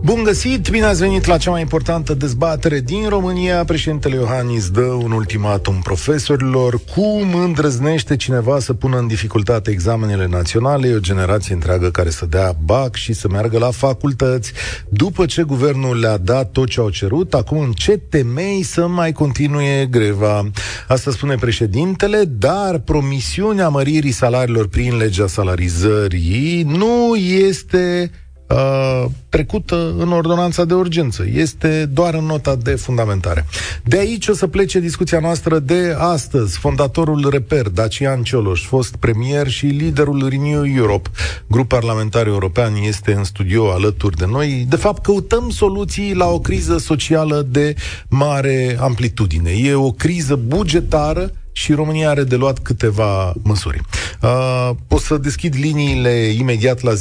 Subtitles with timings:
[0.00, 3.64] Bun găsit, bine ați venit la cea mai importantă dezbatere din România.
[3.64, 6.80] Președintele Iohannis dă un ultimatum profesorilor.
[6.94, 10.88] Cum îndrăznește cineva să pună în dificultate examenele naționale?
[10.88, 14.52] E o generație întreagă care să dea BAC și să meargă la facultăți.
[14.88, 19.12] După ce guvernul le-a dat tot ce au cerut, acum în ce temei să mai
[19.12, 20.50] continue greva?
[20.88, 28.10] Asta spune președintele, dar promisiunea măririi salariilor prin legea salarizării nu este
[28.48, 31.24] uh, trecută în ordonanța de urgență.
[31.32, 33.46] Este doar în nota de fundamentare.
[33.84, 36.58] De aici o să plece discuția noastră de astăzi.
[36.58, 41.10] Fondatorul Reper, Dacian Cioloș, fost premier și liderul Renew Europe,
[41.46, 44.66] grup parlamentar european, este în studio alături de noi.
[44.68, 47.74] De fapt, căutăm soluții la o criză socială de
[48.08, 49.50] mare amplitudine.
[49.50, 53.80] E o criză bugetară și România are de luat câteva măsuri.
[54.22, 56.98] Uh, o să deschid liniile imediat la 0372069599.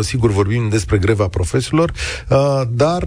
[0.00, 1.92] Sigur vorbim despre greva profesorilor,
[2.28, 3.04] uh, dar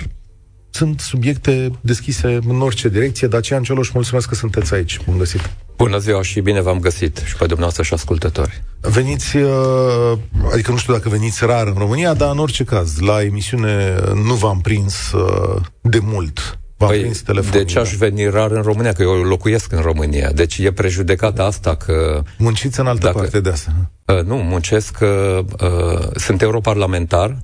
[0.70, 3.28] sunt subiecte deschise în orice direcție.
[3.28, 5.00] Dacian Cioloș, mulțumesc că sunteți aici.
[5.06, 5.50] Bun găsit!
[5.78, 8.64] Bună ziua și bine v-am găsit și pe dumneavoastră și ascultători.
[8.82, 10.18] Veniți, uh,
[10.52, 14.34] adică nu știu dacă veniți rar în România, dar în orice caz, la emisiune nu
[14.34, 17.60] v-am prins uh, de mult V-a păi, prins telefonul.
[17.60, 18.94] De ce aș veni rar în România?
[18.94, 20.32] Că eu locuiesc în România.
[20.32, 22.24] Deci e prejudecata asta că...
[22.38, 23.72] Munciți în altă dacă, parte de asta.
[24.06, 24.98] Uh, nu, muncesc.
[25.02, 27.38] Uh, uh, sunt europarlamentar.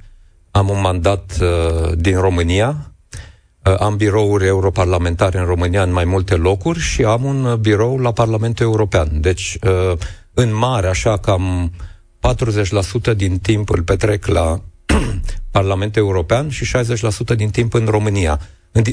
[0.52, 2.92] Am un mandat uh, din România.
[3.66, 7.98] Uh, am birouri europarlamentare în România în mai multe locuri și am un uh, birou
[7.98, 9.22] la Parlamentul European.
[9.22, 9.98] Deci, uh,
[10.34, 11.72] în mare, așa, cam
[13.12, 14.62] 40% din timp îl petrec la
[15.52, 16.78] Parlamentul European și
[17.34, 18.40] 60% din timp în România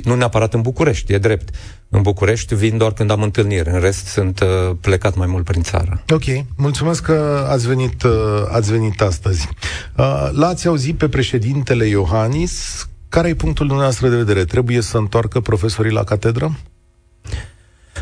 [0.05, 1.55] nu neapărat în București, e drept.
[1.88, 5.62] În București vin doar când am întâlniri, în rest sunt uh, plecat mai mult prin
[5.62, 6.02] țară.
[6.11, 6.22] Ok,
[6.56, 8.12] mulțumesc că ați venit, uh,
[8.50, 9.48] ați venit astăzi.
[9.96, 12.86] Uh, l-ați auzit pe președintele Iohannis.
[13.08, 14.45] Care e punctul dumneavoastră de vedere?
[14.45, 16.58] Trebuie să întoarcă profesorii la catedră?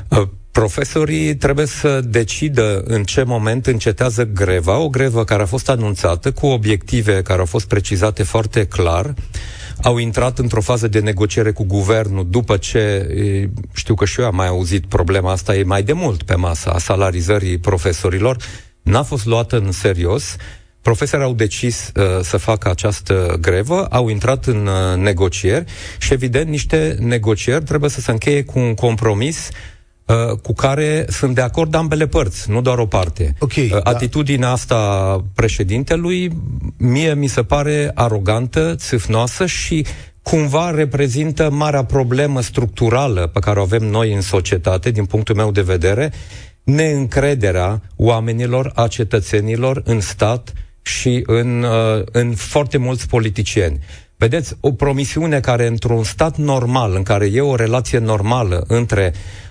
[0.08, 5.68] Uh, profesorii trebuie să decidă în ce moment încetează greva, o grevă care a fost
[5.68, 9.14] anunțată cu obiective care au fost precizate foarte clar
[9.82, 13.08] au intrat într-o fază de negociere cu guvernul după ce,
[13.72, 16.70] știu că și eu am mai auzit problema asta, e mai de mult pe masa
[16.70, 18.36] a salarizării profesorilor,
[18.82, 20.36] n-a fost luată în serios.
[20.82, 25.64] Profesorii au decis uh, să facă această grevă, au intrat în uh, negocieri
[25.98, 29.79] și, evident, niște negocieri trebuie să se încheie cu un compromis Uh,
[30.42, 33.34] cu care sunt de acord ambele părți, nu doar o parte.
[33.38, 33.90] Okay, uh, da.
[33.90, 34.52] Atitudinea da.
[34.52, 36.32] asta președintelui
[36.76, 39.86] mie mi se pare arogantă, țâfnoasă și
[40.22, 45.50] cumva reprezintă marea problemă structurală pe care o avem noi în societate, din punctul meu
[45.50, 46.12] de vedere,
[46.62, 53.78] neîncrederea oamenilor, a cetățenilor în stat și în, uh, în foarte mulți politicieni.
[54.16, 59.49] Vedeți, o promisiune care într-un stat normal, în care e o relație normală între uh,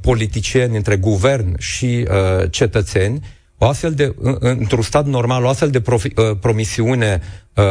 [0.00, 3.20] politicieni, între guvern și uh, cetățeni,
[3.58, 7.20] o astfel de, într-un stat normal, o astfel de profi, uh, promisiune
[7.54, 7.64] uh,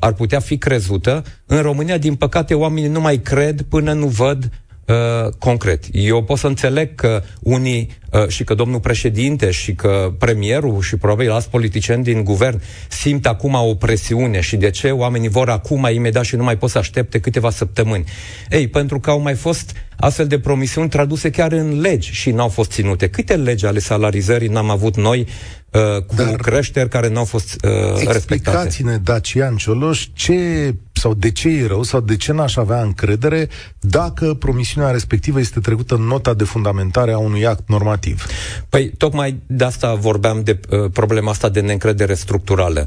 [0.00, 1.24] ar putea fi crezută.
[1.46, 4.50] În România, din păcate, oamenii nu mai cred până nu văd
[4.86, 5.84] uh, concret.
[5.92, 10.96] Eu pot să înțeleg că unii uh, și că domnul președinte și că premierul și
[10.96, 15.88] probabil alți politicieni din guvern simt acum o presiune și de ce oamenii vor acum
[15.92, 18.04] imediat și nu mai pot să aștepte câteva săptămâni.
[18.50, 22.48] Ei, pentru că au mai fost astfel de promisiuni traduse chiar în legi și n-au
[22.48, 23.08] fost ținute.
[23.08, 25.26] Câte legi ale salarizării n-am avut noi
[25.72, 28.16] uh, cu Dar creșteri care nu au fost uh, respectate?
[28.16, 33.48] Explicați-ne, Dacian Cioloș, ce sau de ce e rău sau de ce n-aș avea încredere
[33.80, 38.26] dacă promisiunea respectivă este trecută în nota de fundamentare a unui act normativ.
[38.68, 42.86] Păi, tocmai de asta vorbeam de uh, problema asta de neîncredere structurală.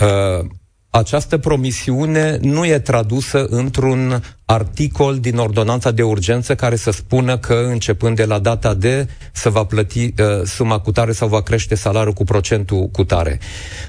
[0.00, 0.46] Uh,
[0.96, 7.66] această promisiune nu e tradusă într-un articol din ordonanța de urgență care să spună că
[7.68, 11.74] începând de la data de să va plăti uh, suma cu tare sau va crește
[11.74, 13.38] salariul cu procentul cu tare.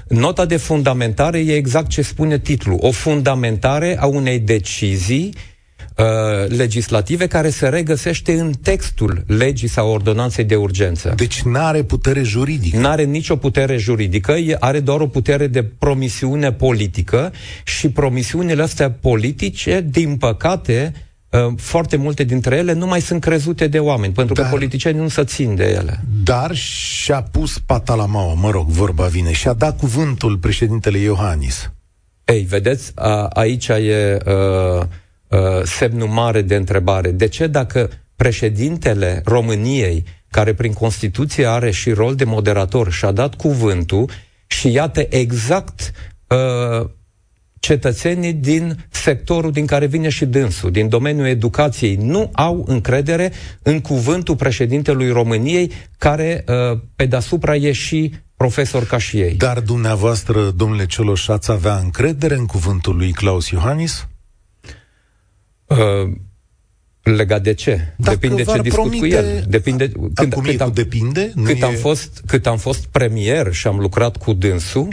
[0.08, 5.34] Nota de fundamentare e exact ce spune titlul, o fundamentare a unei decizii
[5.98, 11.12] uh, legislative care se regăsește în textul legii sau ordonanței de urgență.
[11.16, 12.78] Deci nu are putere juridică.
[12.78, 17.32] Nu are nicio putere juridică, are doar o putere de promisiune politică
[17.64, 20.92] și promisiunile astea politice, din păcate,
[21.30, 25.00] uh, foarte multe dintre ele nu mai sunt crezute de oameni, pentru dar, că politicienii
[25.00, 26.00] nu se țin de ele.
[26.24, 31.70] Dar și-a pus pata la maua, mă rog, vorba vine, și-a dat cuvântul președintele Iohannis.
[32.24, 34.18] Ei, vedeți, a, aici e...
[34.26, 34.86] Uh,
[35.28, 37.10] uh, semnul mare de întrebare.
[37.10, 43.34] De ce dacă președintele României, care prin Constituție are și rol de moderator, și-a dat
[43.34, 44.10] cuvântul
[44.46, 45.92] și iată exact
[46.28, 46.88] uh,
[47.60, 53.32] cetățenii din sectorul din care vine și dânsul, din domeniul educației, nu au încredere
[53.62, 59.34] în cuvântul președintelui României, care uh, pe deasupra e și profesor ca și ei.
[59.34, 64.07] Dar dumneavoastră, domnule Cioloș, ați avea încredere în cuvântul lui Claus Iohannis?
[65.68, 66.12] Uh,
[67.02, 67.94] legat de ce?
[67.96, 68.98] Dacă depinde ce discut promite...
[68.98, 69.44] cu el.
[69.48, 71.32] Depinde, când, cât am, depinde?
[71.34, 71.64] Nu cât, e...
[71.64, 74.88] am fost, cât am fost premier și am lucrat cu dânsul,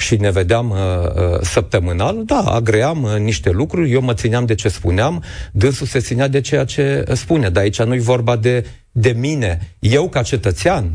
[0.00, 4.54] și ne vedeam uh, uh, săptămânal, da, agream uh, niște lucruri, eu mă țineam de
[4.54, 5.22] ce spuneam,
[5.52, 9.76] dânsul se ținea de ceea ce spune, dar aici nu-i vorba de, de mine.
[9.78, 10.92] Eu, ca cetățean,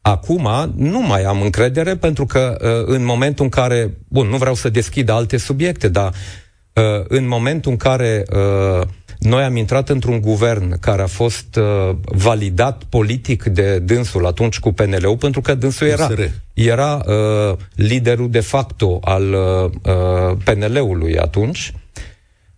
[0.00, 4.54] acum nu mai am încredere, pentru că uh, în momentul în care, bun, nu vreau
[4.54, 6.41] să deschid alte subiecte, dar uh,
[7.08, 8.86] în momentul în care uh,
[9.22, 14.72] noi am intrat într-un guvern care a fost uh, validat politic de dânsul atunci cu
[14.72, 16.08] PNL-ul, pentru că dânsul era,
[16.54, 21.74] era uh, liderul de facto al uh, uh PNL-ului atunci.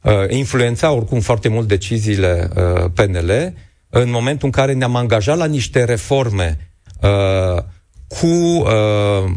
[0.02, 3.55] Uh, influența oricum foarte mult deciziile uh, PNL.
[3.88, 6.70] În momentul în care ne-am angajat la niște reforme
[7.00, 7.62] uh,
[8.08, 9.31] cu uh,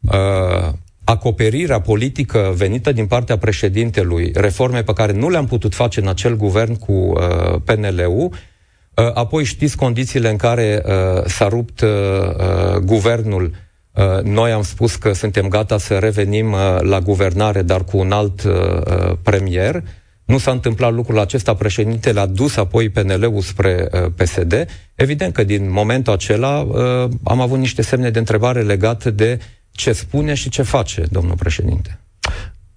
[0.00, 0.72] uh,
[1.06, 6.36] acoperirea politică venită din partea președintelui, reforme pe care nu le-am putut face în acel
[6.36, 12.76] guvern cu uh, PNL-ul, uh, apoi știți condițiile în care uh, s-a rupt uh, uh,
[12.76, 13.50] guvernul.
[13.92, 18.12] Uh, noi am spus că suntem gata să revenim uh, la guvernare, dar cu un
[18.12, 19.82] alt uh, uh premier.
[20.24, 24.66] Nu s-a întâmplat lucrul acesta, președintele a dus apoi PNL-ul spre uh, PSD.
[24.94, 29.38] Evident că din momentul acela uh, am avut niște semne de întrebare legate de
[29.76, 32.00] ce spune și ce face, domnul președinte.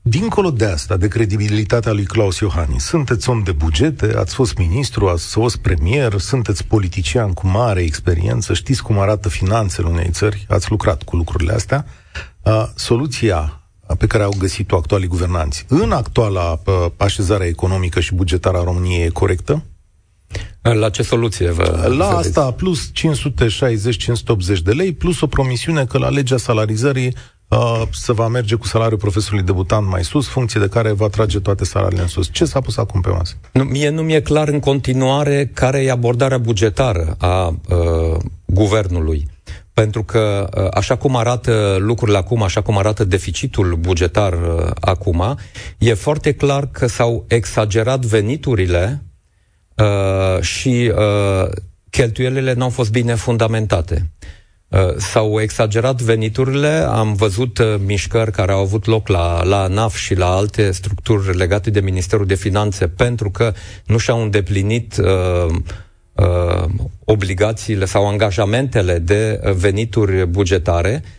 [0.01, 5.07] Dincolo de asta, de credibilitatea lui Claus Iohannis, sunteți om de bugete, ați fost ministru,
[5.07, 10.69] ați fost premier, sunteți politician cu mare experiență, știți cum arată finanțele unei țări, ați
[10.69, 11.85] lucrat cu lucrurile astea.
[12.43, 13.61] A, soluția
[13.97, 16.61] pe care au găsit-o actualii guvernanți în actuala
[16.97, 19.63] așezare economică și bugetară a României e corectă?
[20.61, 22.91] La ce soluție vă La asta, plus 560-580
[24.63, 27.13] de lei, plus o promisiune că la legea salarizării
[27.47, 31.39] uh, se va merge cu salariul profesorului debutant mai sus, funcție de care va trage
[31.39, 32.29] toate salariile în sus.
[32.31, 33.33] Ce s-a pus acum pe masă?
[33.51, 39.27] Nu, mie nu mi-e clar în continuare care e abordarea bugetară a uh, guvernului.
[39.73, 45.37] Pentru că, uh, așa cum arată lucrurile acum, așa cum arată deficitul bugetar uh, acum,
[45.77, 49.03] e foarte clar că s-au exagerat veniturile
[49.79, 51.49] uh, și uh,
[51.89, 54.09] cheltuielile nu au fost bine fundamentate.
[54.67, 59.95] Uh, s-au exagerat veniturile, am văzut uh, mișcări care au avut loc la, la NAF
[59.95, 63.53] și la alte structuri legate de Ministerul de Finanțe pentru că
[63.85, 65.55] nu și-au îndeplinit uh,
[66.13, 66.65] uh,
[67.05, 71.18] obligațiile sau angajamentele de venituri bugetare uh, Uh,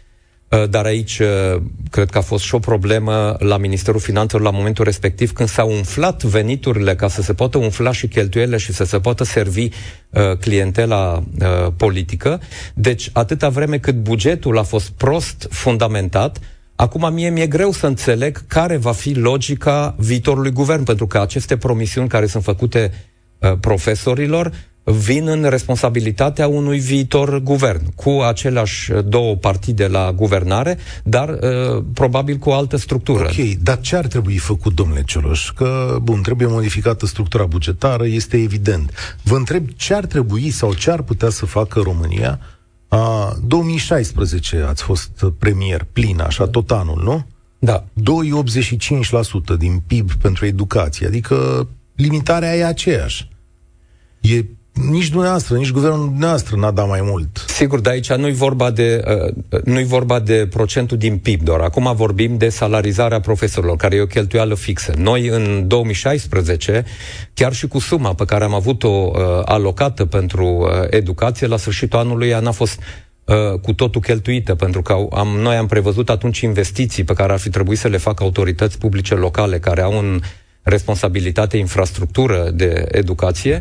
[0.70, 4.84] dar aici uh, cred că a fost și o problemă la Ministerul Finanțelor la momentul
[4.84, 9.00] respectiv când s-au umflat veniturile ca să se poată umfla și cheltuielile și să se
[9.00, 9.68] poată servi
[10.10, 12.40] uh, clientela uh, politică.
[12.74, 16.38] Deci, atâta vreme cât bugetul a fost prost fundamentat,
[16.76, 21.56] Acum mie mi-e greu să înțeleg care va fi logica viitorului guvern, pentru că aceste
[21.56, 22.92] promisiuni care sunt făcute
[23.38, 24.52] uh, profesorilor
[24.90, 32.36] vin în responsabilitatea unui viitor guvern, cu aceleași două partide la guvernare, dar uh, probabil
[32.36, 33.24] cu o altă structură.
[33.24, 35.50] Ok, dar ce ar trebui făcut, domnule Cioloș?
[35.50, 39.16] Că, bun, trebuie modificată structura bugetară, este evident.
[39.22, 42.40] Vă întreb ce ar trebui sau ce ar putea să facă România
[42.88, 47.26] a, 2016 ați fost premier plin, așa, tot anul, nu?
[47.58, 47.84] Da.
[49.54, 53.28] 2,85% din PIB pentru educație, adică limitarea e aceeași.
[54.20, 57.44] E nici dumneavoastră, nici guvernul dumneavoastră n-a dat mai mult.
[57.48, 59.04] Sigur, dar aici nu-i vorba de,
[59.52, 61.60] uh, nu-i vorba de procentul din PIB doar.
[61.60, 64.92] Acum vorbim de salarizarea profesorilor, care e o cheltuială fixă.
[64.96, 66.84] Noi, în 2016,
[67.34, 71.98] chiar și cu suma pe care am avut-o uh, alocată pentru uh, educație, la sfârșitul
[71.98, 72.80] anului ea n-a fost
[73.24, 77.38] uh, cu totul cheltuită, pentru că am, noi am prevăzut atunci investiții pe care ar
[77.38, 80.20] fi trebuit să le facă autorități publice locale, care au în
[80.62, 83.60] responsabilitate infrastructură de educație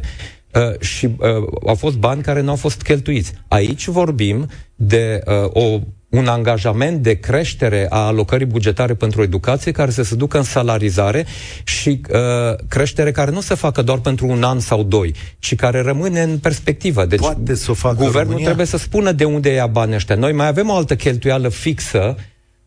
[0.53, 1.27] uh, și uh,
[1.65, 3.33] au fost bani care nu au fost cheltuiți.
[3.47, 5.79] Aici vorbim de uh, o
[6.09, 11.25] un angajament de creștere a alocării bugetare pentru educație care să se ducă în salarizare
[11.63, 12.19] și uh,
[12.67, 16.37] creștere care nu se facă doar pentru un an sau doi, ci care rămâne în
[16.37, 17.05] perspectivă.
[17.05, 18.45] Deci Poate să o facă guvernul România?
[18.45, 20.15] trebuie să spună de unde ia banii ăștia.
[20.15, 22.15] Noi mai avem o altă cheltuială fixă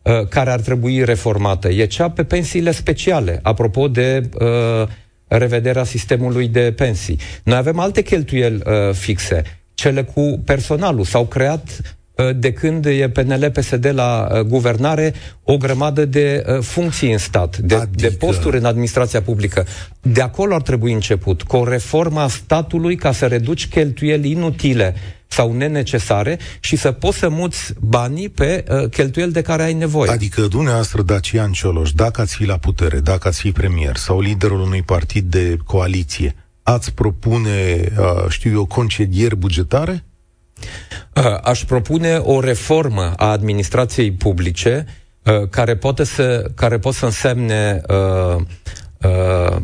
[0.01, 1.69] uh, care ar trebui reformată.
[1.69, 3.39] E cea pe pensiile speciale.
[3.41, 4.87] Apropo de uh,
[5.37, 7.19] revederea sistemului de pensii.
[7.43, 11.03] Noi avem alte cheltuieli uh, fixe, cele cu personalul.
[11.03, 11.81] S-au creat
[12.15, 15.13] uh, de când e PNL-PSD la uh, guvernare,
[15.43, 18.07] o grămadă de uh, funcții în stat, de, adică...
[18.07, 19.65] de posturi în administrația publică.
[20.01, 24.95] De acolo ar trebui început, cu o reformă a statului ca să reduci cheltuieli inutile
[25.33, 30.11] sau nenecesare și să poți să muți banii pe uh, cheltuieli de care ai nevoie.
[30.11, 34.61] Adică dumneavoastră, Dacian Cioloș, dacă ați fi la putere, dacă ați fi premier sau liderul
[34.61, 40.03] unui partid de coaliție, ați propune, uh, știu eu, concedieri bugetare?
[41.15, 44.85] Uh, aș propune o reformă a administrației publice
[45.23, 48.41] uh, care, poate să, care pot să însemne uh,
[49.01, 49.61] uh,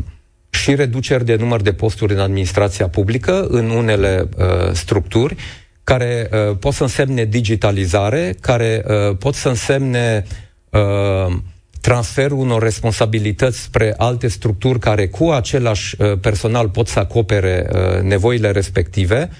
[0.60, 5.36] și reduceri de număr de posturi în administrația publică, în unele uh, structuri,
[5.84, 10.24] care uh, pot să însemne digitalizare, care uh, pot să însemne
[10.70, 11.36] uh,
[11.80, 18.02] transferul unor responsabilități spre alte structuri care cu același uh, personal pot să acopere uh,
[18.02, 19.30] nevoile respective.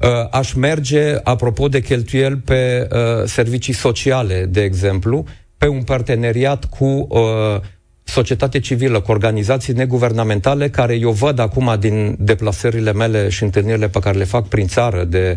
[0.00, 5.24] Uh, aș merge, apropo de cheltuieli, pe uh, servicii sociale, de exemplu,
[5.58, 7.60] pe un parteneriat cu uh,
[8.08, 13.98] societate civilă, cu organizații neguvernamentale, care eu văd acum din deplasările mele și întâlnirile pe
[13.98, 15.36] care le fac prin țară de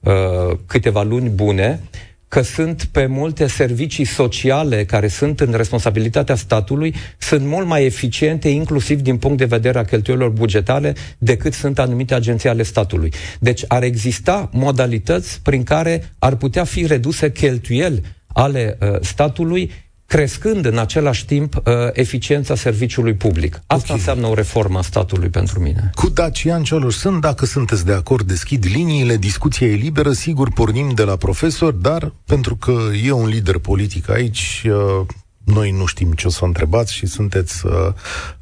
[0.00, 1.80] uh, câteva luni bune,
[2.28, 8.48] că sunt pe multe servicii sociale care sunt în responsabilitatea statului, sunt mult mai eficiente,
[8.48, 13.12] inclusiv din punct de vedere a cheltuielor bugetare, decât sunt anumite agenții ale statului.
[13.38, 19.70] Deci ar exista modalități prin care ar putea fi reduse cheltuieli ale uh, statului
[20.08, 21.62] crescând în același timp uh,
[21.92, 23.54] eficiența serviciului public.
[23.54, 23.96] Asta okay.
[23.96, 25.90] înseamnă o reformă a statului pentru mine.
[25.94, 30.88] Cu Dacian Cioloș sunt, dacă sunteți de acord, deschid liniile, discuția e liberă, sigur pornim
[30.94, 35.06] de la profesor, dar pentru că e un lider politic aici, uh,
[35.44, 37.72] noi nu știm ce o să întrebați și sunteți uh,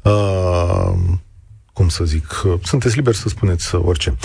[0.01, 0.93] uh,
[1.77, 4.15] cum să zic, sunteți liberi să spuneți orice.
[4.15, 4.17] 0372069599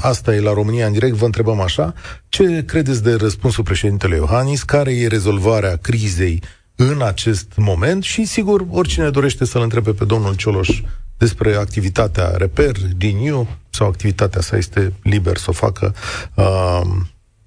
[0.00, 1.94] Asta e la România în direct, vă întrebăm așa.
[2.28, 4.62] Ce credeți de răspunsul președintelui Iohannis?
[4.62, 6.42] Care e rezolvarea crizei
[6.76, 8.02] în acest moment?
[8.02, 10.82] Și, sigur, oricine dorește să-l întrebe pe domnul Cioloș
[11.16, 15.94] despre activitatea Reper, Renew sau activitatea sa este liber să o facă.
[16.34, 16.80] Uh,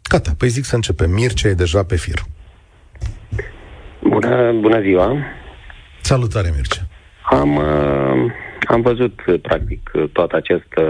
[0.09, 1.11] gata, păi zic să începem.
[1.11, 2.25] Mircea e deja pe fir.
[4.03, 5.17] Bună, bună ziua!
[6.01, 6.81] Salutare, Mircea!
[7.23, 8.31] Am, uh,
[8.67, 10.83] am văzut, practic, toată această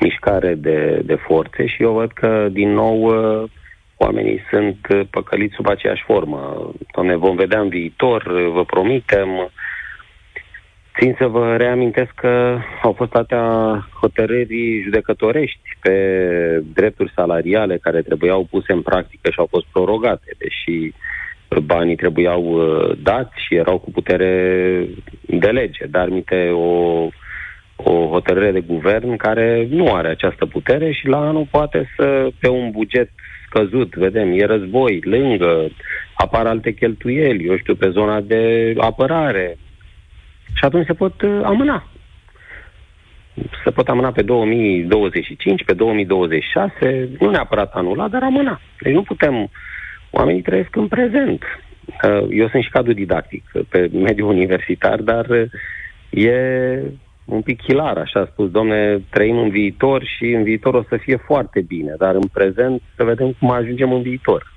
[0.00, 3.50] mișcare de, de forțe și eu văd că, din nou, uh,
[3.96, 6.70] oamenii sunt păcăliți sub aceeași formă.
[6.94, 9.50] Doamne, vom vedea în viitor, vă promitem.
[10.98, 15.94] Țin să vă reamintesc că au fost atâtea hotărâri judecătorești pe
[16.72, 20.92] drepturi salariale care trebuiau puse în practică și au fost prorogate, deși
[21.58, 24.86] banii trebuiau uh, dați și erau cu putere
[25.20, 27.08] de lege, dar minte o
[27.84, 32.48] o hotărâre de guvern care nu are această putere și la anul poate să, pe
[32.48, 33.10] un buget
[33.46, 35.68] scăzut, vedem, e război, lângă,
[36.14, 39.58] apar alte cheltuieli, eu știu, pe zona de apărare.
[40.54, 41.88] Și atunci se pot uh, amâna.
[43.64, 48.60] Se pot amâna pe 2025, pe 2026, nu neapărat anula, dar amâna.
[48.80, 49.50] Deci nu putem,
[50.10, 51.42] oamenii trăiesc în prezent.
[52.04, 55.50] Uh, eu sunt și cadru didactic pe mediul universitar, dar uh,
[56.10, 56.82] e
[57.24, 60.96] un pic hilar, așa a spus, domne, trăim în viitor și în viitor o să
[60.96, 64.52] fie foarte bine, dar în prezent să vedem cum ajungem în viitor.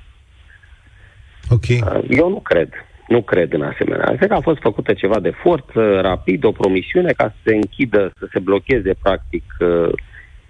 [1.50, 1.68] Ok.
[2.10, 2.70] Eu nu cred.
[3.08, 4.16] Nu cred în asemenea.
[4.16, 8.12] Cred că a fost făcută ceva de forță, rapid, o promisiune ca să se închidă,
[8.20, 9.92] să se blocheze, practic, uh,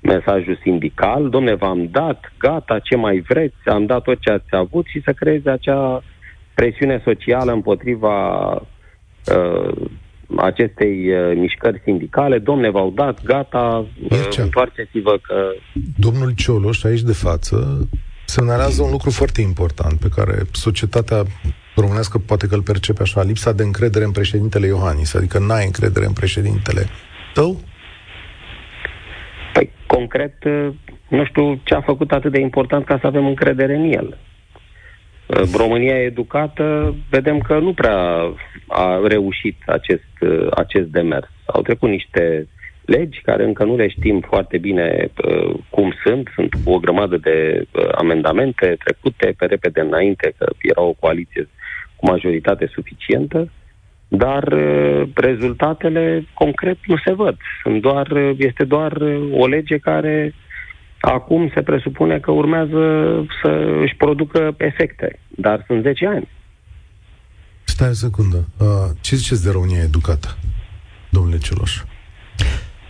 [0.03, 1.29] mesajul sindical.
[1.29, 5.13] Domne, v-am dat, gata, ce mai vreți, am dat tot ce ați avut și să
[5.13, 6.03] creeze acea
[6.53, 9.75] presiune socială împotriva uh,
[10.37, 15.35] acestei uh, mișcări sindicale, domne, v-au dat, gata, uh, întoarceți-vă că...
[15.97, 17.87] Domnul Cioloș, aici de față,
[18.25, 21.23] semnalează un lucru foarte important pe care societatea
[21.75, 26.05] românească poate că îl percepe așa, lipsa de încredere în președintele Iohannis, adică n-ai încredere
[26.05, 26.85] în președintele
[27.33, 27.59] tău?
[29.93, 30.73] Păi, concret, uh,
[31.07, 34.17] nu știu ce a făcut atât de important ca să avem încredere în el.
[35.27, 37.97] Uh, România educată, vedem că nu prea
[38.67, 41.29] a reușit acest, uh, acest demers.
[41.45, 42.47] Au trecut niște
[42.85, 47.17] legi care încă nu le știm foarte bine uh, cum sunt, sunt cu o grămadă
[47.17, 51.49] de uh, amendamente trecute pe repede înainte, că era o coaliție
[51.95, 53.51] cu majoritate suficientă,
[54.17, 57.37] dar uh, rezultatele concret nu se văd.
[57.63, 60.33] Sunt doar, uh, este doar uh, o lege care
[61.05, 62.79] Acum se presupune că urmează
[63.41, 63.47] să
[63.81, 66.29] își producă efecte, dar sunt 10 ani.
[67.63, 68.47] Stai o secundă.
[68.57, 68.67] Uh,
[69.01, 70.37] ce ziceți de România educată,
[71.09, 71.81] domnule Cioloș?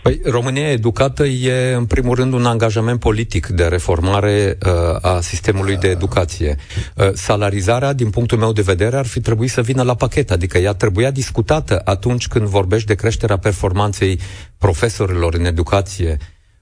[0.04, 4.70] Păi, România educată e, în primul rând, un angajament politic de reformare uh,
[5.00, 6.56] a sistemului de educație.
[6.94, 10.58] Uh, salarizarea, din punctul meu de vedere, ar fi trebuit să vină la pachet, adică
[10.58, 14.18] ea trebuia discutată atunci când vorbești de creșterea performanței
[14.58, 16.16] profesorilor în educație,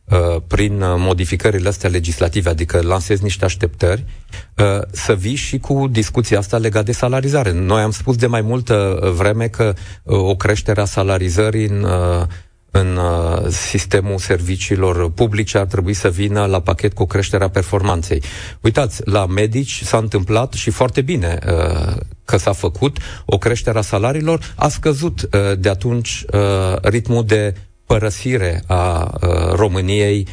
[0.05, 4.05] uh, prin modificările astea legislative, adică lansezi niște așteptări,
[4.57, 7.53] uh, să vii și cu discuția asta legată de salarizare.
[7.53, 11.87] Noi am spus de mai multă vreme că uh, o creștere a salarizării în
[12.75, 18.23] în uh, sistemul serviciilor publice ar trebui să vină la pachet cu creșterea performanței.
[18.61, 23.83] Uitați, la medici s-a întâmplat și foarte bine uh, că s-a făcut o creștere a
[23.83, 26.25] salariilor, a scăzut uh, de atunci
[26.83, 27.55] ritmul de
[27.87, 29.11] părăsire a
[29.55, 30.27] României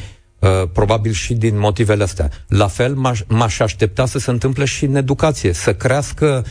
[0.72, 2.30] probabil și din motivele astea.
[2.48, 6.44] La fel m-aș, m-aș aștepta să se întâmple și în educație, să crească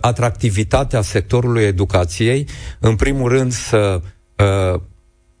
[0.00, 2.46] atractivitatea sectorului educației,
[2.78, 4.00] în primul rând să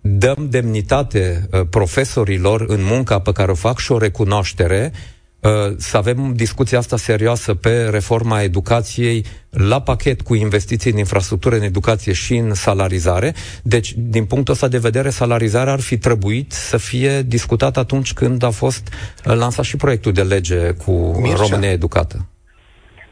[0.06, 4.92] dăm demnitate uh, profesorilor în munca pe care o fac și o recunoaștere,
[5.40, 11.56] uh, să avem discuția asta serioasă pe reforma educației la pachet cu investiții în infrastructură,
[11.56, 13.34] în educație și în salarizare.
[13.62, 18.42] Deci, din punctul ăsta de vedere, salarizarea ar fi trebuit să fie discutată atunci când
[18.42, 18.88] a fost
[19.26, 21.36] uh, lansat și proiectul de lege cu Mircea.
[21.36, 22.26] România Educată.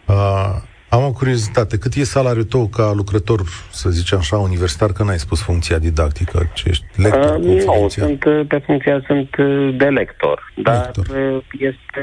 [0.07, 1.79] Uh, am o curiozitate.
[1.79, 6.51] Cât e salariul tău ca lucrător, să zicem așa, universitar, că n-ai spus funcția didactică,
[6.55, 7.37] ce ești lector?
[7.37, 8.05] Uh, nu, funcția?
[8.05, 11.07] sunt, uh, pe funcția sunt uh, de lector, dar lector.
[11.17, 12.03] Uh, este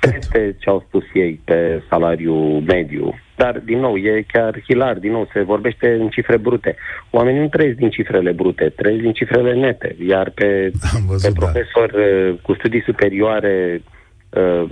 [0.00, 3.18] peste ce au spus ei pe salariu mediu.
[3.36, 6.76] Dar, din nou, e chiar hilar, din nou, se vorbește în cifre brute.
[7.10, 10.70] Oamenii nu trăiesc din cifrele brute, trăiesc din cifrele nete, iar pe,
[11.06, 11.46] văzut, pe da.
[11.46, 12.36] profesor da.
[12.42, 13.82] cu studii superioare
[14.30, 14.70] Uh,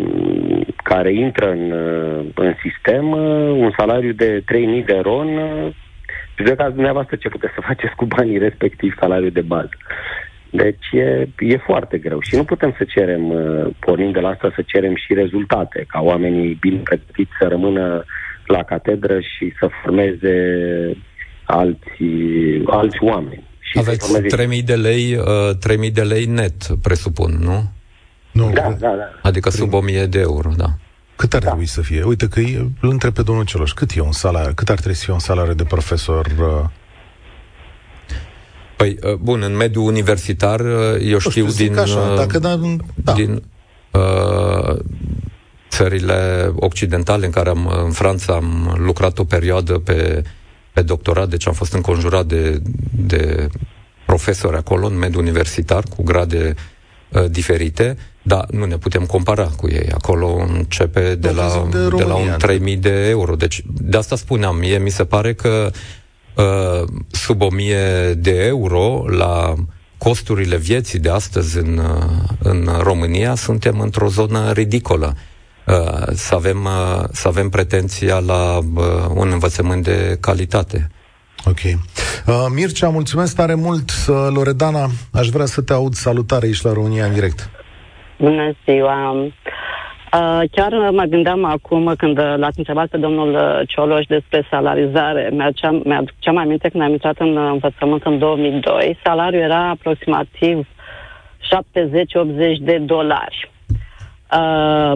[0.92, 4.44] care intră în, uh, în sistem uh, un salariu de
[4.80, 5.28] 3.000 de ron
[6.34, 9.76] și vedeți dumneavoastră ce puteți să faceți cu banii respectiv salariul de bază.
[10.50, 13.22] Deci e, e foarte greu și nu putem să cerem,
[13.78, 18.04] pornind de la asta, să cerem și rezultate, ca oamenii bine pregătiți să rămână
[18.46, 20.36] la catedră și să formeze
[21.44, 22.02] alți,
[22.66, 23.46] alți oameni.
[23.58, 24.60] Și Aveți formeze...
[24.60, 27.77] 3.000 de lei, uh, 3.000 de lei net, presupun, nu?
[28.32, 29.10] Nu, da, da, da.
[29.22, 30.74] Adică sub 1000 de euro, da.
[31.16, 31.46] Cât ar da.
[31.46, 32.02] trebui să fie?
[32.02, 32.40] Uite că
[32.80, 35.18] îl întreb pe domnul Celoș, cât e un salariu, cât ar trebui să fie un
[35.18, 36.64] salariu de profesor uh...
[38.76, 41.78] Păi, uh, bun, în mediul universitar, uh, eu știu, știu din...
[41.78, 42.60] Așa, uh, dacă da,
[42.94, 43.12] da.
[43.12, 43.42] Din
[43.90, 44.76] uh,
[45.68, 50.22] țările occidentale în care am, în Franța am lucrat o perioadă pe,
[50.72, 52.60] pe doctorat, deci am fost înconjurat de,
[52.90, 53.48] de
[54.06, 56.54] profesori acolo în mediul universitar cu grade
[57.08, 57.96] uh, diferite
[58.28, 59.88] da, nu ne putem compara cu ei.
[59.94, 63.34] Acolo începe de, la, de, România, de la un 3000 de euro.
[63.34, 65.70] Deci, de asta spuneam, mie mi se pare că
[66.34, 69.54] uh, sub 1000 de euro la
[69.98, 75.16] costurile vieții de astăzi în, uh, în România suntem într-o zonă ridicolă.
[75.66, 80.90] Uh, să, avem, uh, să avem pretenția la uh, un învățământ de calitate.
[81.44, 81.58] Ok.
[81.64, 83.90] Uh, Mircea, mulțumesc tare mult.
[83.90, 87.50] Uh, Loredana, aș vrea să te aud salutare aici la România în direct.
[88.18, 89.12] Bună ziua!
[89.12, 95.30] Uh, chiar mă gândeam acum când l-ați întrebat pe domnul uh, Cioloș despre salarizare.
[95.32, 98.98] Mi-aduceam, mi-aduceam aminte când am intrat în învățământ în 2002.
[99.04, 100.68] Salariul era aproximativ 70-80
[102.60, 103.50] de dolari.
[104.32, 104.92] Uh,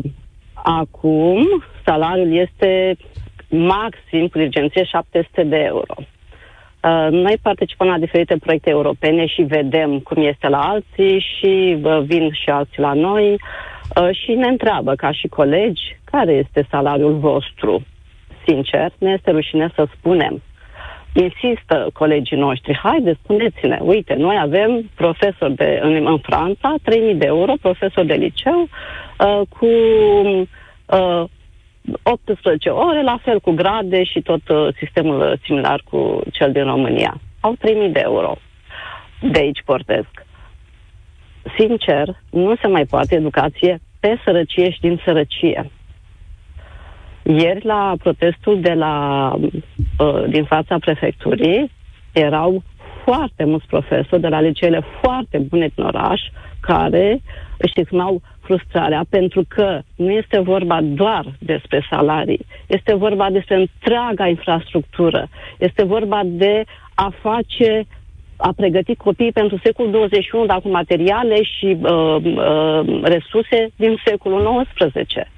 [0.55, 2.97] acum, salariul este
[3.49, 5.95] maxim cu dirigenție 700 de euro.
[6.83, 11.99] Uh, noi participăm la diferite proiecte europene și vedem cum este la alții și uh,
[12.05, 17.19] vin și alții la noi uh, și ne întreabă ca și colegi care este salariul
[17.19, 17.83] vostru.
[18.47, 20.43] Sincer, ne este rușine să spunem.
[21.13, 26.75] Insistă colegii noștri, haide, spuneți-ne, uite, noi avem profesor de, în, în Franța,
[27.13, 29.67] 3.000 de euro, profesor de liceu, uh, cu
[30.87, 31.25] uh,
[32.03, 36.65] 18 ore, la fel cu grade și tot uh, sistemul uh, similar cu cel din
[36.65, 37.21] România.
[37.41, 38.37] Au 3.000 de euro.
[39.21, 40.27] De aici portesc.
[41.59, 45.71] Sincer, nu se mai poate educație pe sărăcie și din sărăcie.
[47.23, 49.35] Ieri, la protestul de la,
[49.99, 51.71] uh, din fața prefecturii,
[52.13, 52.63] erau
[53.05, 56.21] foarte mulți profesori de la liceele foarte bune din oraș
[56.61, 57.21] care
[57.59, 58.23] își exprimau
[58.57, 65.85] frustrarea, pentru că nu este vorba doar despre salarii, este vorba despre întreaga infrastructură, este
[65.85, 67.87] vorba de a face
[68.37, 74.43] a pregăti copiii pentru secolul 21, dar cu materiale și uh, uh, resurse din secolul
[74.43, 75.31] 19.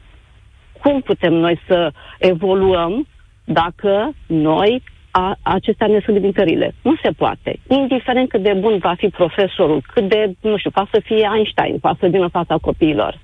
[0.83, 3.07] Cum putem noi să evoluăm
[3.45, 4.83] dacă noi
[5.17, 6.75] a, acestea ne sunt limitările.
[6.83, 7.59] Nu se poate.
[7.69, 11.79] Indiferent cât de bun va fi profesorul, cât de, nu știu, poate să fie Einstein,
[11.79, 13.21] poate să vină fața copiilor.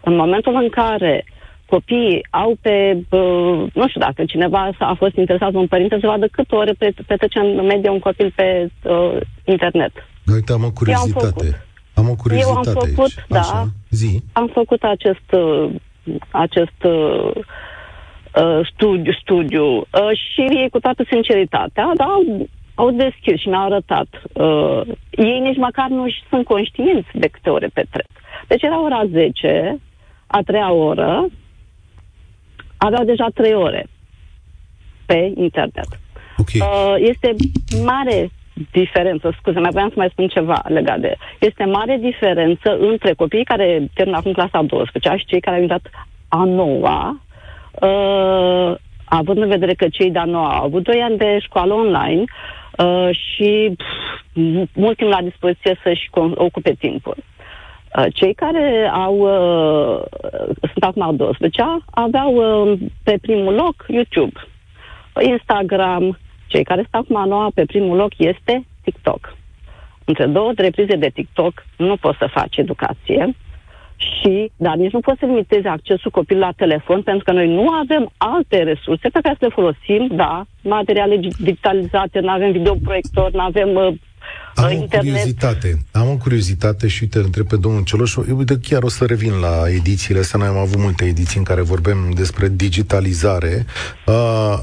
[0.00, 1.24] În momentul în care
[1.66, 6.26] copiii au pe, uh, nu știu dacă cineva a fost interesat un părinte să vadă
[6.26, 6.72] câte ore
[7.06, 9.92] petrece în medie un copil pe uh, internet.
[10.34, 11.64] Uite, am o curiozitate.
[11.94, 13.26] Am, am o curiozitate Eu am făcut, aici.
[13.28, 14.22] da, Așa, zi.
[14.32, 15.70] am făcut acest, uh,
[16.30, 16.80] acest
[18.36, 23.48] uh, uh, studiu, studiu uh, și ei cu toată sinceritatea, da, au, au deschis și
[23.48, 24.08] mi-au arătat.
[24.32, 28.06] Uh, ei nici măcar nu sunt conștienți de câte ore petrec.
[28.46, 29.78] Deci era ora 10,
[30.26, 31.26] a treia oră,
[32.76, 33.86] aveau deja trei ore
[35.06, 35.88] pe internet.
[36.36, 36.60] Okay.
[36.60, 37.34] Uh, este
[37.84, 38.30] mare
[38.72, 41.16] diferență, scuze, mai vreau să mai spun ceva legat de...
[41.38, 45.90] Este mare diferență între copiii care termină acum clasa 12 și cei care au intrat
[46.28, 47.20] a noua,
[47.80, 51.74] uh, având în vedere că cei de a noua au avut 2 ani de școală
[51.74, 52.24] online
[52.78, 54.16] uh, și pf,
[54.74, 57.16] mult timp la dispoziție să-și ocupe timpul.
[57.96, 60.02] Uh, cei care au, uh,
[60.72, 64.40] sunt acum au 12 aveau uh, pe primul loc YouTube,
[65.20, 69.36] Instagram, cei care stau acum noua pe primul loc este TikTok.
[70.04, 73.34] Între două reprize de TikTok nu poți să faci educație,
[73.96, 77.68] și, dar nici nu poți să limitezi accesul copilului la telefon, pentru că noi nu
[77.68, 83.40] avem alte resurse pe care să le folosim, da, materiale digitalizate, nu avem videoproiector, nu
[83.40, 83.94] avem uh,
[84.54, 84.92] am internet.
[84.92, 89.04] o curiozitate, am o curiozitate și uite, întreb pe domnul Cioloș, uite, chiar o să
[89.04, 93.64] revin la edițiile astea, noi am avut multe ediții în care vorbim despre digitalizare.
[94.06, 94.58] Uh,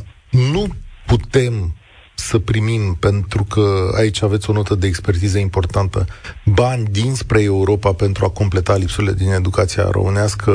[0.52, 0.66] nu
[1.06, 1.74] putem
[2.16, 6.06] să primim, pentru că aici aveți o notă de expertiză importantă,
[6.46, 10.54] bani dinspre Europa pentru a completa lipsurile din educația românească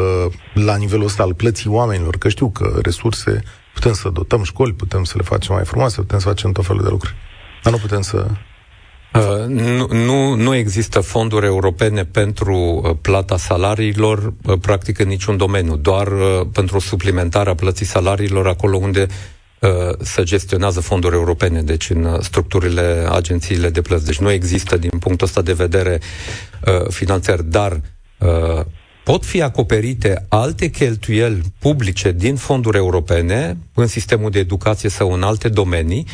[0.54, 3.42] la nivelul ăsta al plății oamenilor, că știu că resurse,
[3.74, 6.82] putem să dotăm școli, putem să le facem mai frumoase, putem să facem tot felul
[6.82, 7.14] de lucruri.
[7.62, 8.26] Dar nu putem să
[9.14, 15.36] Uh, nu, nu, nu există fonduri europene pentru uh, plata salariilor, uh, practic în niciun
[15.36, 19.06] domeniu, doar uh, pentru suplimentarea plății salariilor acolo unde
[19.60, 24.04] uh, se gestionează fonduri europene, deci în uh, structurile, agențiile de plăți.
[24.04, 26.00] Deci nu există din punctul ăsta de vedere
[26.66, 27.80] uh, finanțări, dar
[28.18, 28.64] uh,
[29.04, 35.22] pot fi acoperite alte cheltuieli publice din fonduri europene în sistemul de educație sau în
[35.22, 36.06] alte domenii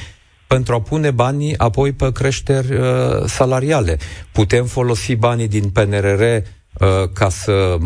[0.46, 2.86] pentru a pune banii apoi pe creșteri uh,
[3.26, 3.98] salariale.
[4.32, 7.76] Putem folosi banii din PNRR uh, ca să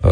[0.00, 0.10] uh,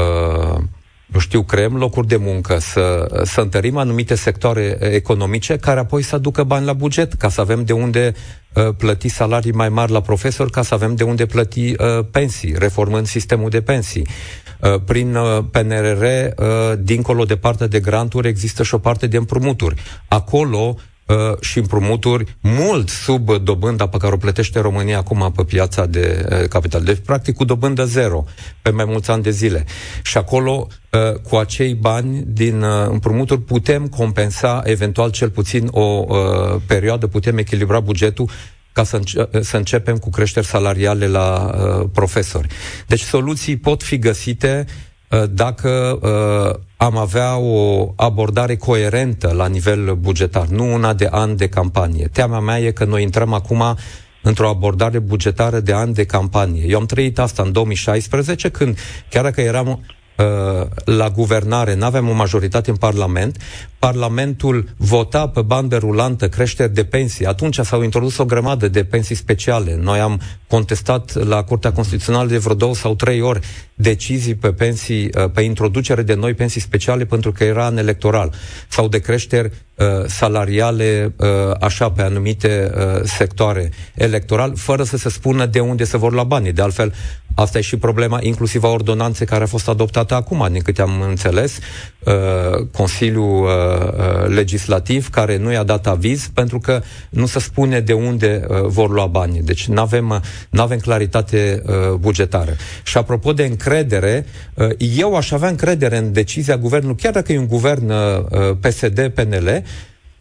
[1.12, 6.14] nu știu, creăm locuri de muncă, să, să întărim anumite sectoare economice care apoi să
[6.14, 8.12] aducă bani la buget, ca să avem de unde
[8.52, 12.54] uh, plăti salarii mai mari la profesori, ca să avem de unde plăti uh, pensii,
[12.58, 14.06] reformând sistemul de pensii.
[14.60, 16.46] Uh, prin uh, PNRR, uh,
[16.78, 19.74] dincolo de partea de granturi, există și o parte de împrumuturi.
[20.08, 20.82] Acolo uh,
[21.40, 26.48] și împrumuturi mult sub dobânda pe care o plătește România acum pe piața de uh,
[26.48, 26.82] capital.
[26.82, 28.24] Deci, practic, cu dobândă zero
[28.62, 29.64] pe mai mulți ani de zile.
[30.02, 36.04] Și acolo, uh, cu acei bani din uh, împrumuturi, putem compensa eventual cel puțin o
[36.08, 36.16] uh,
[36.66, 38.28] perioadă, putem echilibra bugetul
[38.72, 42.48] ca să, înce- uh, să începem cu creșteri salariale la uh, profesori.
[42.86, 44.90] Deci soluții pot fi găsite uh,
[45.30, 51.48] dacă uh, am avea o abordare coerentă la nivel bugetar, nu una de an de
[51.48, 52.08] campanie.
[52.12, 53.76] Teama mea e că noi intrăm acum
[54.22, 56.64] într-o abordare bugetară de an de campanie.
[56.68, 62.08] Eu am trăit asta în 2016, când, chiar dacă eram uh, la guvernare, nu aveam
[62.08, 63.36] o majoritate în Parlament,
[63.78, 67.26] Parlamentul vota pe bandă rulantă creșteri de pensii.
[67.26, 69.76] Atunci s-au introdus o grămadă de pensii speciale.
[69.76, 73.40] Noi am contestat la Curtea Constituțională de vreo două sau trei ori
[73.74, 78.32] decizii pe pensii, uh, pe introducere de noi pensii speciale pentru că era în electoral
[78.68, 81.26] sau de creșteri uh, salariale uh,
[81.60, 82.70] așa pe anumite
[83.04, 86.52] sectoare electoral, fără să se spună de unde se vor lua banii.
[86.52, 86.94] De altfel,
[87.34, 91.00] asta e și problema inclusiv a ordonanței care a fost adoptată acum, din câte am
[91.00, 91.58] înțeles,
[92.72, 93.48] Consiliul
[94.26, 99.06] legislativ care nu i-a dat aviz pentru că nu se spune de unde vor lua
[99.06, 99.42] banii.
[99.42, 101.62] Deci nu avem, avem claritate
[101.98, 102.56] bugetară.
[102.82, 103.71] Și apropo de încredere,
[104.78, 107.92] eu aș avea încredere în decizia guvernului, chiar dacă e un guvern
[108.60, 109.62] PSD-PNL,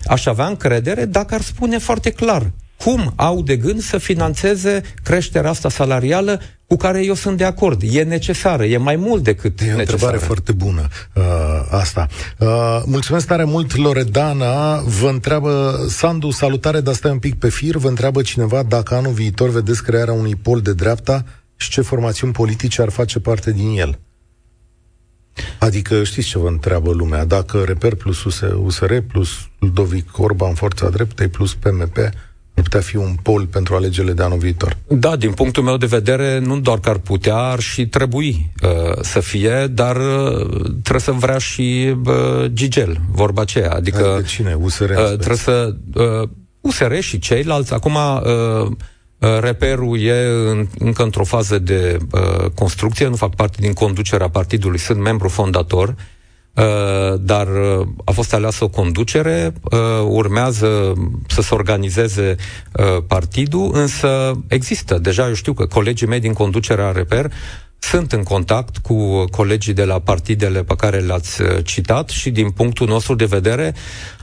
[0.06, 2.52] aș avea încredere dacă ar spune foarte clar
[2.84, 7.82] cum au de gând să financeze creșterea asta salarială cu care eu sunt de acord.
[7.92, 9.80] E necesară, e mai mult decât E o necesară.
[9.82, 11.24] întrebare foarte bună uh,
[11.70, 12.08] asta.
[12.38, 14.76] Uh, mulțumesc tare mult, Loredana.
[14.76, 19.12] Vă întreabă, Sandu, salutare, dar stai un pic pe fir, vă întreabă cineva dacă anul
[19.12, 21.26] viitor vedeți crearea unui pol de dreapta
[21.62, 24.00] și ce formațiuni politice ar face parte din el.
[25.60, 27.26] Adică știți ce vă întreabă lumea?
[27.26, 28.24] Dacă Reper plus
[28.64, 31.98] USR plus Ludovic Orban, Forța Dreptei plus PMP
[32.54, 34.78] ar putea fi un pol pentru alegerile de anul viitor.
[34.88, 39.02] Da, din punctul meu de vedere, nu doar că ar putea, ar și trebui uh,
[39.02, 43.72] să fie, dar uh, trebuie să vrea și uh, Gigel, vorba aceea.
[43.72, 44.54] Adică, adică cine?
[44.54, 44.90] USR?
[44.90, 45.76] Uh, trebuie să...
[45.94, 46.30] Uh,
[46.62, 47.74] USR și ceilalți.
[47.74, 48.72] Acum, uh, uh,
[49.40, 54.80] reperul e în, încă într-o fază de uh, construcție, nu fac parte din conducerea partidului,
[54.80, 55.96] sunt membru fondator, uh,
[56.56, 60.94] Uh, dar uh, a fost aleasă o conducere, uh, urmează
[61.28, 62.36] să se organizeze
[63.08, 67.32] partidul, însă există, deja eu știu că colegii mei din conducerea Reper
[67.84, 72.88] sunt în contact cu colegii de la partidele pe care le-ați citat și din punctul
[72.88, 73.74] nostru de vedere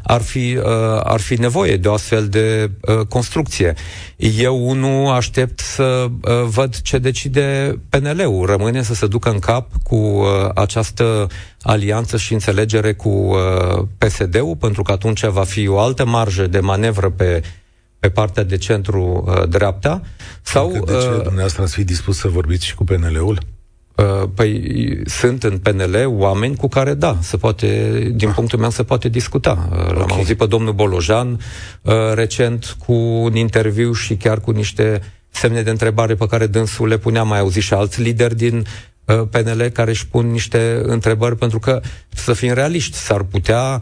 [0.09, 0.65] ar fi, uh,
[1.03, 3.75] ar fi nevoie de o astfel de uh, construcție.
[4.17, 8.47] Eu nu aștept să uh, văd ce decide PNL-ul.
[8.47, 11.27] Rămâne să se ducă în cap cu uh, această
[11.63, 16.61] alianță și înțelegere cu uh, PSD-ul, pentru că atunci va fi o altă marjă de
[16.61, 17.43] manevră pe
[17.99, 20.01] pe partea de centru-dreapta?
[20.03, 20.09] Uh,
[20.43, 20.71] sau...
[20.71, 23.39] de ce uh, dumneavoastră ați fi dispus să vorbiți și cu PNL-ul?
[23.99, 28.83] Uh, păi sunt în PNL oameni cu care, da, se poate, din punctul meu, se
[28.83, 29.69] poate discuta.
[29.71, 30.17] Uh, l-am okay.
[30.17, 31.41] auzit pe domnul Bolojan
[31.83, 36.89] uh, recent cu un interviu și chiar cu niște semne de întrebare pe care dânsul
[36.89, 37.23] le punea.
[37.23, 38.67] Mai auzit și alți lideri din
[39.31, 43.81] PNL care își pun niște întrebări, pentru că, să fim realiști, s-ar putea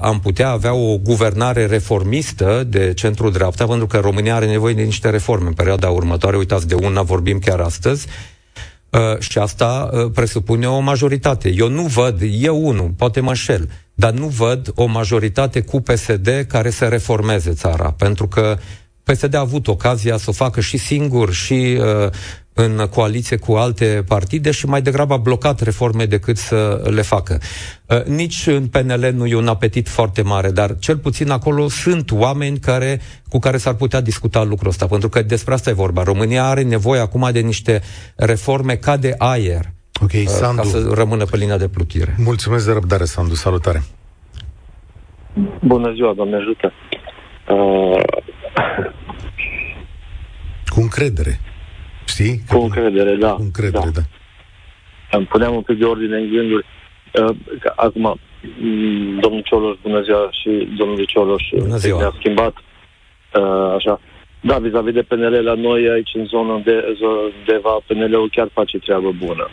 [0.00, 5.10] am putea avea o guvernare reformistă de centru-dreapta, pentru că România are nevoie de niște
[5.10, 6.36] reforme în perioada următoare.
[6.36, 8.06] Uitați, de una vorbim chiar astăzi
[8.90, 11.52] Uh, și asta uh, presupune o majoritate.
[11.54, 16.44] Eu nu văd, eu unul, poate mă înșel, dar nu văd o majoritate cu PSD
[16.48, 18.58] care să reformeze țara, pentru că
[19.02, 22.10] PSD a avut ocazia să o facă și singur și uh,
[22.58, 27.38] în coaliție cu alte partide și mai degrabă a blocat reforme decât să le facă.
[27.86, 32.10] Uh, nici în PNL nu e un apetit foarte mare, dar cel puțin acolo sunt
[32.10, 36.02] oameni care, cu care s-ar putea discuta lucrul ăsta, pentru că despre asta e vorba.
[36.02, 37.82] România are nevoie acum de niște
[38.16, 39.64] reforme ca de aer,
[40.02, 40.62] okay, uh, Sandu.
[40.62, 42.14] ca să rămână pe linia de plutire.
[42.18, 43.34] Mulțumesc de răbdare, Sandu.
[43.34, 43.82] Salutare!
[45.60, 46.72] Bună ziua, Doamne ajută!
[47.48, 48.02] Uh...
[50.74, 51.40] Cu încredere.
[52.08, 52.40] Știi?
[52.48, 53.32] Cu încredere, da.
[53.32, 54.00] Cu încredere, da.
[54.00, 55.16] da.
[55.16, 56.66] Îmi puneam un pic de ordine în gânduri.
[57.20, 57.36] Uh,
[57.76, 58.20] acum,
[58.60, 61.98] mm, domnul Cioloș, bună ziua, și domnul Cioloș bună ziua.
[61.98, 62.54] ne-a schimbat.
[63.34, 64.00] Uh, așa.
[64.40, 66.96] Da, vis-a-vis de PNL la noi aici în zona de
[67.38, 69.48] undeva, PNL-ul chiar face treabă bună.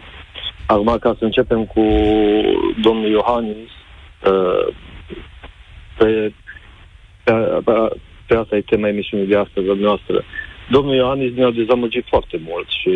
[0.65, 1.81] Acum, ca să începem cu
[2.81, 3.69] domnul Iohannis,
[4.31, 4.73] uh,
[5.97, 6.33] pe,
[7.23, 7.71] pe, pe,
[8.27, 10.23] pe asta e tema emisiunii de astăzi, noastră.
[10.69, 12.93] Domnul Iohannis ne-a dezamăgit foarte mult și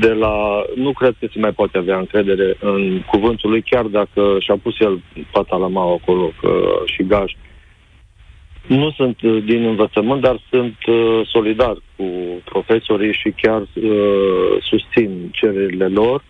[0.00, 0.64] de la...
[0.74, 4.80] Nu cred că se mai poate avea încredere în cuvântul lui, chiar dacă și-a pus
[4.80, 7.32] el pata la mau acolo că, și gaj.
[8.66, 12.06] Nu sunt uh, din învățământ, dar sunt uh, solidar cu
[12.44, 16.22] profesorii și chiar uh, susțin cererile lor.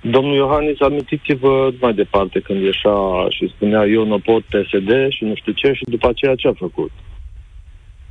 [0.00, 5.34] Domnul Iohannis, amintiți-vă mai departe când ieșa și spunea eu nu pot PSD și nu
[5.34, 6.90] știu ce și după aceea ce a făcut?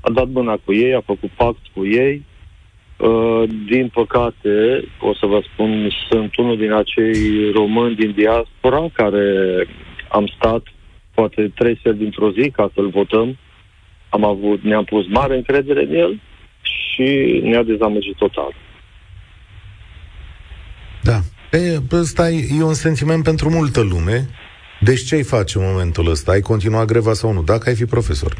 [0.06, 2.24] A dat mâna cu ei, a făcut pact cu ei,
[2.98, 9.26] Uh, din păcate, o să vă spun, sunt unul din acei români din diaspora care
[10.10, 10.64] am stat
[11.14, 13.38] poate trei seri dintr-o zi ca să-l votăm.
[14.10, 16.22] Am avut, ne-am pus mare încredere în el
[16.62, 18.56] și ne-a dezamăgit total.
[21.02, 21.20] Da.
[21.52, 24.30] E, ăsta e un sentiment pentru multă lume.
[24.80, 26.32] Deci ce-ai face în momentul ăsta?
[26.32, 27.44] Ai continua greva sau nu?
[27.44, 28.34] Dacă ai fi profesor?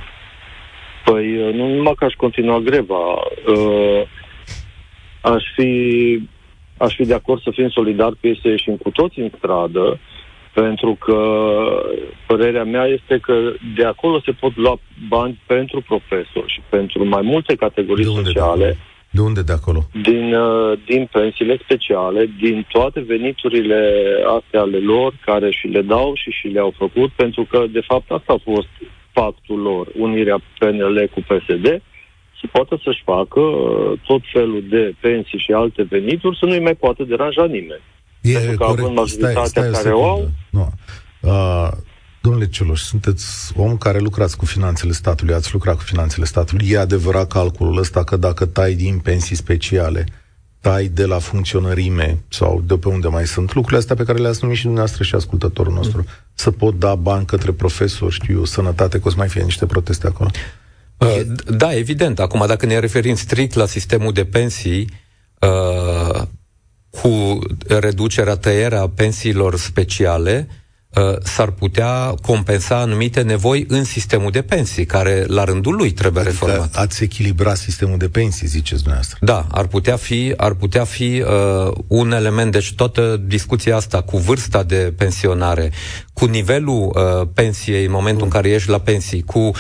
[1.04, 3.14] Păi, nu numai că aș continua greva.
[3.48, 4.02] Uh,
[5.22, 6.20] aș fi,
[6.78, 10.00] aș fi de acord să fim solidari cu ei să ieșim cu toți în stradă,
[10.54, 11.18] pentru că
[12.28, 13.34] părerea mea este că
[13.76, 18.24] de acolo se pot lua bani pentru profesori și pentru mai multe categorii de unde
[18.24, 18.66] sociale.
[18.66, 18.78] De,
[19.12, 19.80] de unde de acolo?
[20.02, 24.04] Din, uh, din pensiile speciale, din toate veniturile
[24.38, 28.12] astea ale lor, care și le dau și și le-au făcut, pentru că, de fapt,
[28.12, 28.68] asta a fost
[29.14, 31.82] pactul lor, unirea PNL cu PSD,
[32.40, 36.76] să poată să-și facă uh, tot felul de pensii și alte venituri, să nu-i mai
[36.76, 37.82] poată deranja nimeni.
[38.22, 38.80] E Pentru că corect.
[38.80, 40.30] având majoritatea stai, stai care o au...
[40.50, 40.68] Nu.
[41.22, 41.70] Uh,
[42.22, 46.68] domnule Cioloș, sunteți om care lucrați cu finanțele statului, ați lucrat cu finanțele statului.
[46.70, 50.06] E adevărat calculul ăsta că dacă tai din pensii speciale,
[50.64, 54.40] tai de la funcționărime sau de pe unde mai sunt lucrurile astea pe care le-ați
[54.42, 56.06] numit și dumneavoastră și ascultătorul nostru, mm.
[56.34, 60.08] să pot da bani către profesori, știu sănătate, că o să mai fie niște proteste
[60.08, 60.30] acolo.
[60.98, 62.20] Uh, da, evident.
[62.20, 64.90] Acum, dacă ne referim strict la sistemul de pensii,
[65.40, 66.22] uh,
[66.90, 70.63] cu reducerea, tăierea pensiilor speciale, Uh,
[71.24, 76.46] s-ar putea compensa anumite nevoi în sistemul de pensii, care la rândul lui trebuie adică
[76.46, 76.76] reformat.
[76.76, 79.18] Ați echilibra sistemul de pensii, ziceți dumneavoastră.
[79.22, 84.18] Da, ar putea fi, ar putea fi uh, un element, deci toată discuția asta cu
[84.18, 85.72] vârsta de pensionare,
[86.14, 89.52] cu nivelul uh, pensiei în momentul în care ești la pensii, cu uh,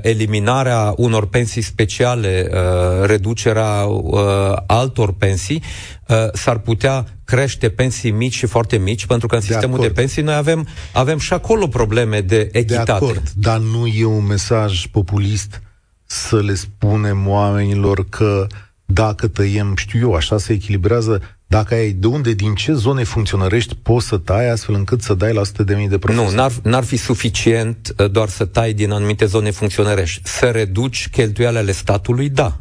[0.00, 4.20] eliminarea unor pensii speciale, uh, reducerea uh,
[4.66, 5.62] altor pensii,
[6.08, 9.94] uh, s-ar putea crește pensii mici și foarte mici, pentru că în de sistemul acord.
[9.94, 12.84] de pensii noi avem, avem și acolo probleme de echitate.
[12.84, 15.62] De acord, dar nu e un mesaj populist
[16.04, 18.46] să le spunem oamenilor că
[18.84, 23.74] dacă tăiem, știu eu, așa se echilibrează, dacă ai de unde, din ce zone funcționărești,
[23.82, 26.30] poți să tai astfel încât să dai la 100 de mii de profesori.
[26.30, 30.20] Nu, n-ar, n-ar fi suficient uh, doar să tai din anumite zone funcționărești.
[30.24, 32.60] Să reduci cheltuielile statului, da.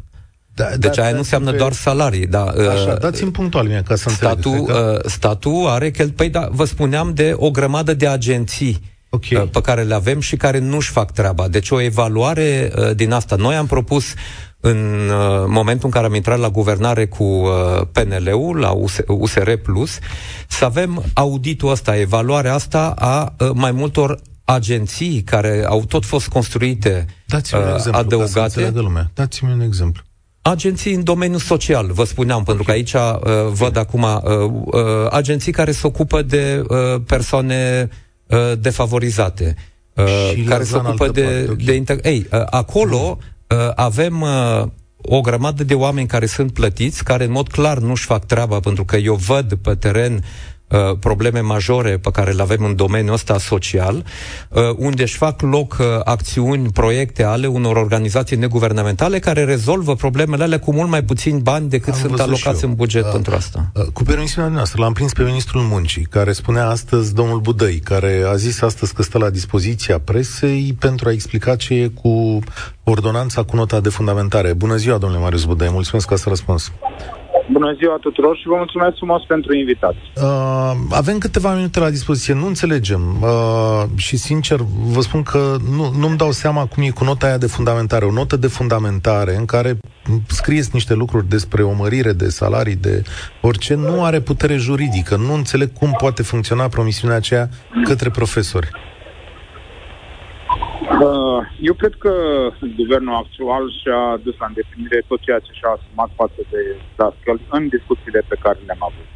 [0.53, 1.57] Da, deci da, aia nu înseamnă pe...
[1.57, 2.27] doar salarii.
[2.27, 4.77] Da, Așa, uh, dați-mi punctual mie ca să statul, înțeleg.
[4.77, 5.01] Că...
[5.03, 9.41] Uh, statul are cheltuieli, păi da, vă spuneam de o grămadă de agenții okay.
[9.41, 11.47] uh, pe care le avem și care nu-și fac treaba.
[11.47, 13.35] Deci o evaluare uh, din asta.
[13.35, 14.05] Noi am propus
[14.59, 19.51] în uh, momentul în care am intrat la guvernare cu uh, PNL-ul, la US- USR
[19.51, 19.99] Plus,
[20.47, 26.27] să avem auditul ăsta, evaluarea asta a uh, mai multor agenții care au tot fost
[26.27, 28.61] construite, Dați-mi un exemplu, adăugate.
[28.61, 29.11] Ca să lumea.
[29.13, 30.03] Dați-mi un exemplu
[30.41, 33.01] agenții în domeniul social, vă spuneam, pentru că aici uh,
[33.51, 34.21] văd acum uh,
[34.65, 37.89] uh, agenții care se ocupă de uh, persoane
[38.27, 39.55] uh, defavorizate,
[39.93, 41.65] uh, care se ocupă de, parte, okay.
[41.65, 44.63] de inter- Ei, uh, acolo uh, avem uh,
[45.01, 48.85] o grămadă de oameni care sunt plătiți, care în mod clar nu-și fac treaba, pentru
[48.85, 50.50] că eu văd pe teren Uh,
[50.99, 54.05] probleme majore pe care le avem în domeniul ăsta social,
[54.49, 60.43] uh, unde își fac loc uh, acțiuni, proiecte ale unor organizații neguvernamentale care rezolvă problemele
[60.43, 63.71] alea cu mult mai puțini bani decât Am sunt alocați în buget uh, pentru asta.
[63.73, 68.23] Uh, cu permisiunea noastră, l-am prins pe ministrul muncii, care spunea astăzi, domnul Budăi, care
[68.27, 72.39] a zis astăzi că stă la dispoziția presei pentru a explica ce e cu
[72.83, 74.53] ordonanța cu nota de fundamentare.
[74.53, 76.71] Bună ziua, domnule Marius Budăi, mulțumesc că ați răspuns.
[77.51, 80.11] Bună ziua tuturor și vă mulțumesc frumos pentru invitație.
[80.15, 84.59] Uh, avem câteva minute la dispoziție, nu înțelegem uh, și sincer
[84.95, 88.05] vă spun că nu, nu-mi dau seama cum e cu nota aia de fundamentare.
[88.05, 89.77] O notă de fundamentare în care
[90.27, 93.03] scrieți niște lucruri despre o mărire de salarii, de
[93.41, 95.15] orice, nu are putere juridică.
[95.15, 97.49] Nu înțeleg cum poate funcționa promisiunea aceea
[97.83, 98.69] către profesori.
[100.99, 102.13] Uh, eu cred că
[102.75, 106.61] guvernul actual și-a dus la îndeplinire tot ceea ce și-a asumat față de
[106.95, 109.07] Dascăl în discuțiile pe care le-am avut.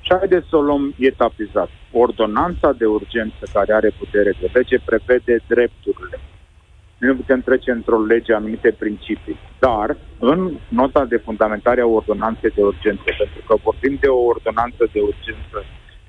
[0.00, 1.70] Și haideți să o luăm etapizat.
[1.92, 6.16] Ordonanța de urgență care are putere de lege prevede drepturile.
[6.98, 9.38] Noi nu putem trece într-o lege anumite principii.
[9.58, 14.82] Dar, în nota de fundamentare a ordonanței de urgență, pentru că vorbim de o ordonanță
[14.92, 15.58] de urgență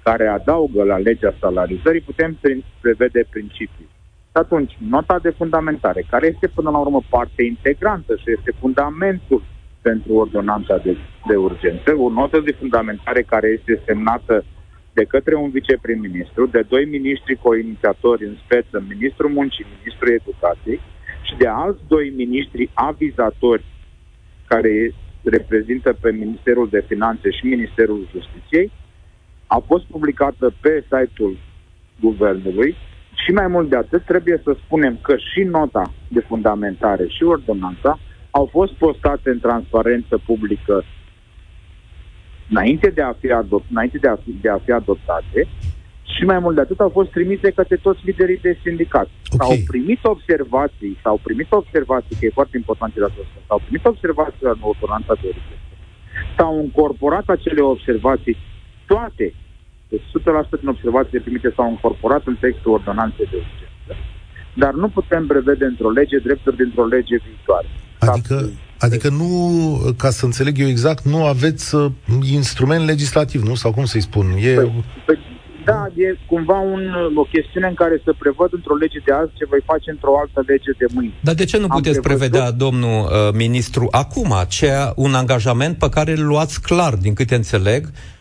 [0.04, 2.38] care adaugă la legea salarizării, putem
[2.82, 3.90] prevede principii.
[4.36, 9.42] Și atunci, nota de fundamentare, care este până la urmă parte integrantă și este fundamentul
[9.82, 14.46] pentru ordonanța de, de urgență, o notă de fundamentare care este semnată
[14.94, 20.80] de către un viceprim-ministru, de doi miniștri co-inițiatori în speță, ministrul muncii, ministrul educației
[21.22, 23.66] și de alți doi miniștri avizatori
[24.48, 24.94] care
[25.24, 28.72] reprezintă pe Ministerul de Finanțe și Ministerul Justiției,
[29.48, 31.38] a fost publicată pe site-ul
[32.00, 32.76] guvernului
[33.26, 38.00] și mai mult de atât, trebuie să spunem că și nota de fundamentare și ordonanța
[38.30, 40.84] au fost postate în transparență publică
[42.50, 45.48] înainte de a fi, adop- înainte de a fi, de a fi adoptate
[46.16, 49.08] și mai mult de atât au fost trimise către toți liderii de sindicat.
[49.30, 49.48] Okay.
[49.48, 54.46] S-au primit observații, s-au primit observații, că e foarte important ce asta, s-au primit observații
[54.46, 55.60] la ordonanța de origine.
[56.38, 58.38] S-au încorporat acele observații
[58.86, 59.34] toate
[59.90, 60.06] deci
[60.58, 63.94] 100% din observațiile primite s-au incorporat în textul ordonanței de urgență,
[64.54, 67.68] dar nu putem prevede într-o lege drepturi dintr-o lege viitoare.
[68.00, 69.30] Adică, adică nu,
[69.98, 71.92] ca să înțeleg eu exact, nu aveți uh,
[72.32, 73.56] instrument legislativ, nu?
[73.56, 74.26] Sau cum să-i spun?
[74.40, 74.54] E...
[74.54, 75.20] Păi, păi,
[75.66, 76.84] da, e cumva un,
[77.16, 80.44] o chestiune în care să prevăd într-o lege de azi ce voi face într-o altă
[80.52, 81.14] lege de mâine.
[81.22, 82.30] Dar de ce nu Am puteți prevăzut...
[82.30, 87.36] prevedea, domnul uh, ministru, acum, ce, un angajament pe care îl luați clar, din câte
[87.36, 88.15] înțeleg, Uh,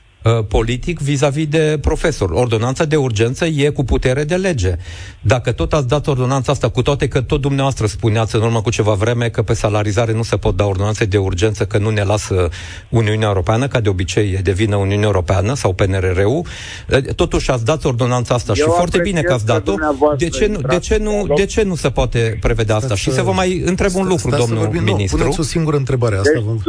[0.49, 2.31] politic vis-a-vis de profesor.
[2.31, 4.77] Ordonanța de urgență e cu putere de lege.
[5.21, 8.71] Dacă tot ați dat ordonanța asta, cu toate că tot dumneavoastră spuneați în urmă cu
[8.71, 12.03] ceva vreme că pe salarizare nu se pot da ordonanțe de urgență, că nu ne
[12.03, 12.49] lasă
[12.89, 16.43] Uniunea Europeană, ca de obicei e de vină Uniunea Europeană sau PNRR-ul,
[16.91, 19.75] uh, totuși ați dat ordonanța asta Eu și foarte bine că ați dat-o.
[20.19, 22.95] De ce, nu, de, ce nu, de ce nu se poate prevedea asta?
[22.95, 25.17] Și să vă mai întreb un lucru, domnul ministru.
[25.17, 26.31] Nu, puneți o singură întrebare asta.
[26.33, 26.65] Deci,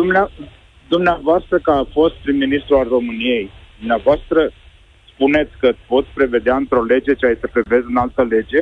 [0.88, 4.52] dumneavoastră, ca a fost prim-ministru al României, dumneavoastră
[5.14, 8.60] spuneți că poți prevedea într-o lege ce ai să prevezi în altă lege?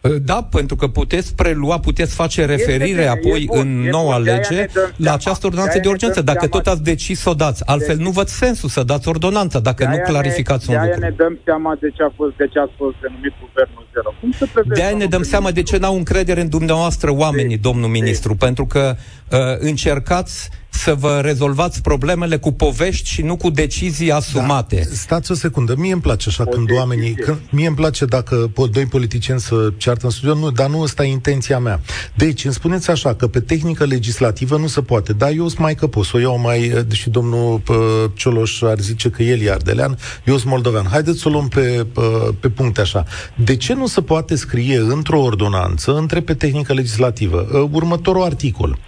[0.00, 4.24] Uh, da, pentru că puteți prelua, puteți face referire bine, apoi bun, în noua bun,
[4.24, 6.62] de-aia lege ne dăm la seama, această ordonanță de-aia de ne urgență, dăm dacă seama.
[6.62, 7.66] tot ați decis să o dați.
[7.66, 10.94] Altfel Deci- nu văd sensul să dați ordonanța, dacă nu De-aia clarificați ne, un de-aia
[10.96, 11.10] lucru.
[11.10, 14.14] ne dăm seama de ce a fost, de ce a fost denumit guvernul zero.
[14.20, 17.10] Cum să prevezi, De aia ne domnul dăm seama de ce n-au încredere în dumneavoastră
[17.12, 18.94] oamenii, Deci, domnul ministru, pentru că
[19.30, 24.76] uh, încercați să vă rezolvați problemele cu povești și nu cu decizii asumate.
[24.88, 26.82] Da, stați o secundă, mie îmi place așa O când decizie.
[26.82, 30.68] oamenii, când, mie îmi place dacă po- doi politicieni să ceartă în studio, nu, dar
[30.68, 31.80] nu ăsta e intenția mea.
[32.16, 35.74] Deci, îmi spuneți așa, că pe tehnică legislativă nu se poate, dar eu sunt mai
[35.74, 40.36] căpos, o iau mai, și domnul pă, Cioloș ar zice că el e ardelean, eu
[40.36, 40.86] sunt moldovean.
[40.90, 43.04] Haideți să o luăm pe, pă, pe puncte așa.
[43.36, 48.78] De ce nu se poate scrie într-o ordonanță, între pe tehnică legislativă, uh, următorul articol?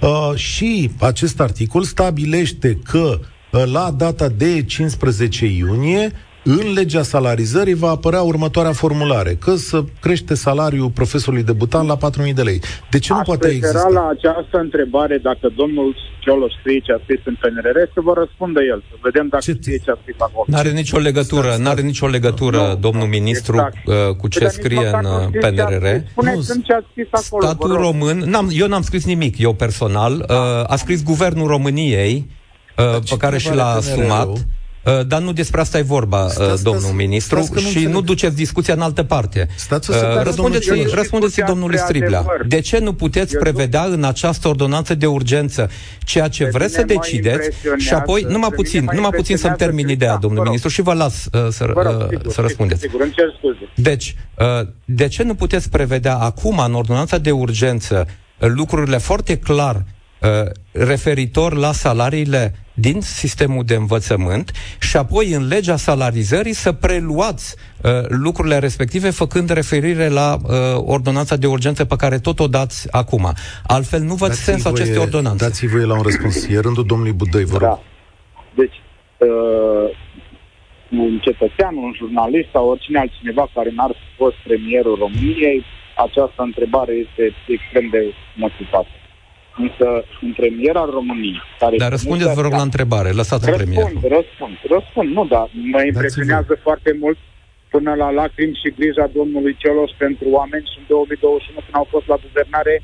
[0.00, 3.20] Uh, și acest articol stabilește că
[3.52, 6.12] uh, la data de 15 iunie
[6.44, 12.34] în legea salarizării va apărea următoarea formulare, că să crește salariul profesorului debutant la 4.000
[12.34, 12.60] de lei.
[12.90, 13.88] De ce nu Aș poate prefera exista?
[13.88, 18.60] la această întrebare, dacă domnul Cioloș scrie ce a scris în PNRR, să vă răspundă
[18.72, 20.44] el, să vedem dacă Ce- știe ce a scris acolo.
[20.48, 23.76] N-are nicio legătură, Stați, n-are nicio legătură, Nu, domnul nu, ministru, exact.
[23.86, 25.86] uh, cu ce Păi, dar nici scrie măcar în nu uh, știți ce a PNRR.
[25.86, 26.10] scris.
[26.10, 27.82] Spuneți-mi Nu, ce a scris acolo, Statul vă rog.
[27.84, 30.36] român, n-am, eu n-am scris nimic, eu personal, uh,
[30.66, 32.30] a scris Guvernul României,
[32.78, 34.28] uh, ce pe care și treabă l-a are asumat.
[34.82, 34.98] PNR-ul?
[35.00, 37.66] Uh, dar nu despre asta e vorba, uh, Stați, domnul stați, ministru, stați că nu
[37.66, 37.94] și înțeleg.
[37.94, 39.48] nu duceți discuția în altă parte.
[39.56, 40.98] Stați o Uh, secundă, răspundeți, domnul Cioloș.
[41.00, 42.18] răspundeți Discuția domnului spre Striblea.
[42.18, 42.46] adevăr.
[42.46, 45.70] De ce nu puteți Eu nu- prevedea în această ordonanță de urgență
[46.04, 48.84] ceea ce Pe vreți să mine mă decideți impresionează- și apoi, pe numai mine puțin,
[48.84, 50.52] mă numai puțin să-mi impresionează termin că- ideea, da, domnul vă rog.
[50.52, 52.80] ministru, și vă las uh, să, Vă rog, uh, sigur, să sigur, răspundeți.
[52.80, 53.68] Sigur, îmi cer scuze.
[53.74, 58.06] Deci, uh, de ce nu puteți prevedea acum, în ordonanța de urgență,
[58.40, 59.82] uh, lucrurile foarte clar uh,
[60.72, 67.90] referitor la salariile din sistemul de învățământ și apoi în legea salarizării să preluați uh,
[68.08, 73.32] lucrurile respective făcând referire la uh, ordonanța de urgență pe care tot o dați acum.
[73.66, 75.44] Altfel nu văd Dați-i sensul voie- acestei ordonanțe.
[75.44, 76.46] Dați-i voie la un răspuns.
[76.48, 77.68] E rândul domnului Budăi, vă rog.
[77.68, 77.82] Da.
[78.54, 78.76] Deci,
[79.18, 79.88] uh,
[80.90, 85.64] un cetățean, un jurnalist sau oricine altcineva care n-ar fi fost premierul României,
[86.06, 88.02] această întrebare este extrem de
[88.36, 88.94] motivată.
[89.56, 91.42] Însă, un premier al României...
[91.58, 93.10] Care Dar răspundeți, vă rog, la întrebare.
[93.10, 93.82] Lăsați un premier.
[93.82, 95.08] Răspund, răspund, răspund.
[95.16, 97.18] Nu, dar mă impresionează foarte mult
[97.74, 102.06] până la lacrimi și grija domnului Cioloș pentru oameni și în 2021 când au fost
[102.12, 102.74] la guvernare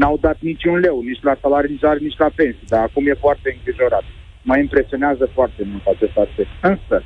[0.00, 4.04] n-au dat niciun leu, nici la salarizare, nici la pensii, dar acum e foarte îngrijorat.
[4.48, 6.52] Mă impresionează foarte mult acest aspect.
[6.72, 6.96] Însă,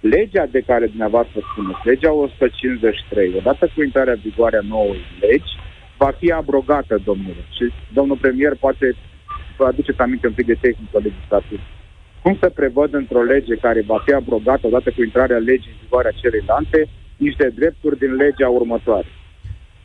[0.00, 5.52] legea de care dumneavoastră spuneți, legea 153, odată cu intrarea în vigoare a nouă legi,
[5.98, 7.42] va fi abrogată, domnule.
[7.56, 8.86] Și domnul premier poate
[9.56, 11.60] vă aduceți aminte un pic de tehnică legislativă.
[12.22, 16.08] Cum să prevăd într-o lege care va fi abrogată odată cu intrarea legii în vigoare
[16.08, 19.06] a celelalte niște drepturi din legea următoare?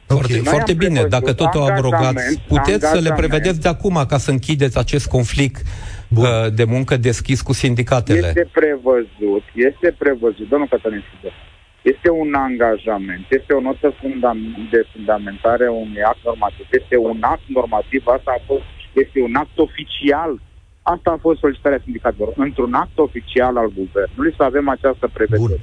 [0.07, 0.43] Foarte, Ok.
[0.43, 0.99] foarte Noi am bine.
[1.01, 3.19] prevăzut Dacă tot o abrogați, angajament, puteți să le angajament.
[3.21, 5.61] prevedeți de acum ca să închideți acest conflict
[6.07, 6.23] Bun.
[6.25, 8.27] uh, de muncă deschis cu sindicatele.
[8.27, 11.33] Este prevăzut, este prevăzut, domnul Cătălin Sidor,
[11.81, 17.17] este un angajament, este o notă fundam- de fundamentare a unui act normativ, este un
[17.21, 18.63] act normativ, asta a fost,
[18.93, 20.41] este un act oficial.
[20.83, 22.33] Asta a fost solicitarea sindicatelor.
[22.35, 25.11] Într-un act oficial al guvernului să avem această Bun.
[25.17, 25.55] prevedere.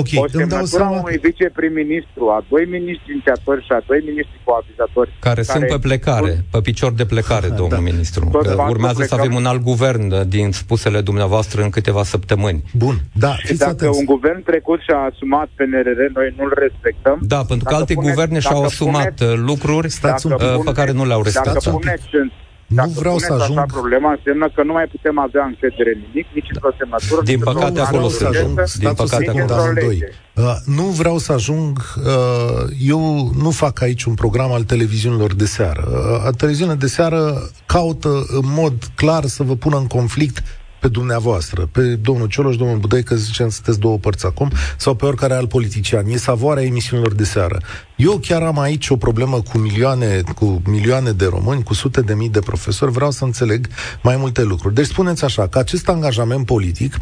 [0.00, 0.98] Ok, o îmi dau semnătură a seama...
[1.04, 6.32] unui viceprim-ministru, a doi ministri inițiatori și a doi ministri coavizatori Care, sunt pe plecare,
[6.50, 7.88] pe picior de plecare, domnul Da.
[7.90, 8.22] ministru.
[8.32, 11.70] Tot Că faptul Urmează să plecăm- avem un alt guvern uh, din spusele dumneavoastră în
[11.70, 12.60] câteva săptămâni.
[12.82, 12.94] Bun,
[13.24, 13.98] da, Și fiți dacă atenți.
[13.98, 17.16] un guvern trecut și-a asumat PNRR, noi nu-l respectăm.
[17.34, 20.32] Da, pentru că Dacă alte puneți- guverne și-au dacă asumat puneți- uh, lucruri Stați un
[20.32, 20.58] Dacă pic.
[20.58, 21.52] uh, pe care nu le-au Dacă respectat.
[21.60, 21.84] Stați un pic.
[21.90, 22.30] puneți în
[22.70, 23.58] Nu dacă vreau să puneți ajung...
[23.58, 27.20] Așa problema înseamnă că nu mai putem avea încredere în nimic, nici într-o semnătură.
[27.22, 28.40] Din nici într-o păcate, Nu acolo vreau să suntem.
[28.40, 29.98] ajung, Din stați o păcate, secundă acolo amândoi.
[29.98, 30.44] suntem.
[30.44, 31.72] Uh, nu vreau să ajung,
[32.06, 32.62] uh,
[32.94, 33.00] eu
[33.44, 35.84] nu fac aici un program al televiziunilor de seară.
[36.26, 38.08] Uh, televiziunile de seară caută
[38.40, 40.42] în mod clar să vă pună în conflict
[40.80, 45.04] pe dumneavoastră, pe domnul Cioloș, domnul Budăi, că zicem sunteți două părți acum, sau pe
[45.04, 46.06] oricare alt politician.
[46.06, 47.60] E savoarea emisiunilor de seară.
[47.96, 52.14] Eu chiar am aici o problemă cu milioane, cu milioane de români, cu sute de
[52.14, 53.66] mii de profesori, vreau să înțeleg
[54.02, 54.74] mai multe lucruri.
[54.74, 56.96] Deci spuneți așa, că acest angajament politic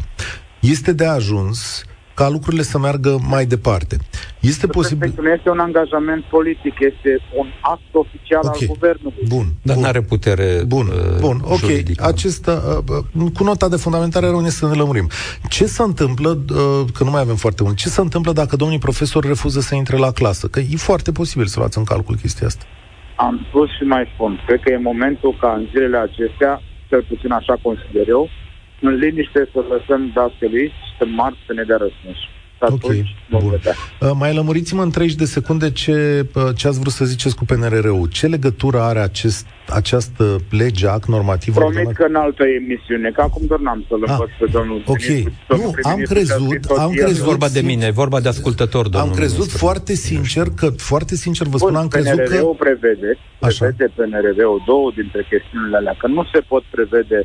[0.59, 1.83] este de ajuns
[2.19, 3.95] ca lucrurile să meargă mai departe.
[4.39, 4.99] Este posibil...
[4.99, 8.61] Respectul nu este un angajament politic, este un act oficial Ok.
[8.61, 9.23] al guvernului.
[9.27, 9.45] Bun.
[9.61, 9.83] Dar bun.
[9.83, 11.57] nu are putere Bun, uh, bun, ok.
[11.57, 12.05] juridică.
[12.05, 12.53] Acesta,
[12.87, 15.07] uh, uh, cu nota de fundamentare rămâne să ne lămurim.
[15.49, 18.79] Ce se întâmplă, uh, că nu mai avem foarte mult, ce se întâmplă dacă domnii
[18.87, 20.47] profesori refuză să intre la clasă?
[20.47, 22.63] Că e foarte posibil să luați în calcul chestia asta.
[23.15, 27.31] Am spus și mai spun, cred că e momentul ca în zilele acestea cel puțin
[27.31, 28.29] așa consider eu,
[28.81, 32.17] în liniște să lăsăm dascălui să marți să ne dea răspuns.
[32.59, 32.91] Ok,
[33.29, 33.41] bun.
[33.41, 37.45] Uh, mai lămuriți-mă în 30 de secunde ce, uh, ce ați vrut să ziceți cu
[37.45, 38.07] PNRR-ul.
[38.07, 41.53] Ce legătură are acest, această lege, act normativ?
[41.53, 45.07] Promit că în altă emisiune, că acum doar n-am să-l învăț pe domnul Ok,
[45.47, 47.25] nu, am crezut, am crezut...
[47.25, 49.65] vorba de mine, e vorba de ascultător, domnul Am crezut ministru.
[49.65, 52.23] foarte sincer că, foarte sincer vă spun, Bun, am crezut că...
[52.23, 57.19] PNRR-ul prevede, prevede PNRR-ul două dintre chestiunile alea, că nu se pot prevede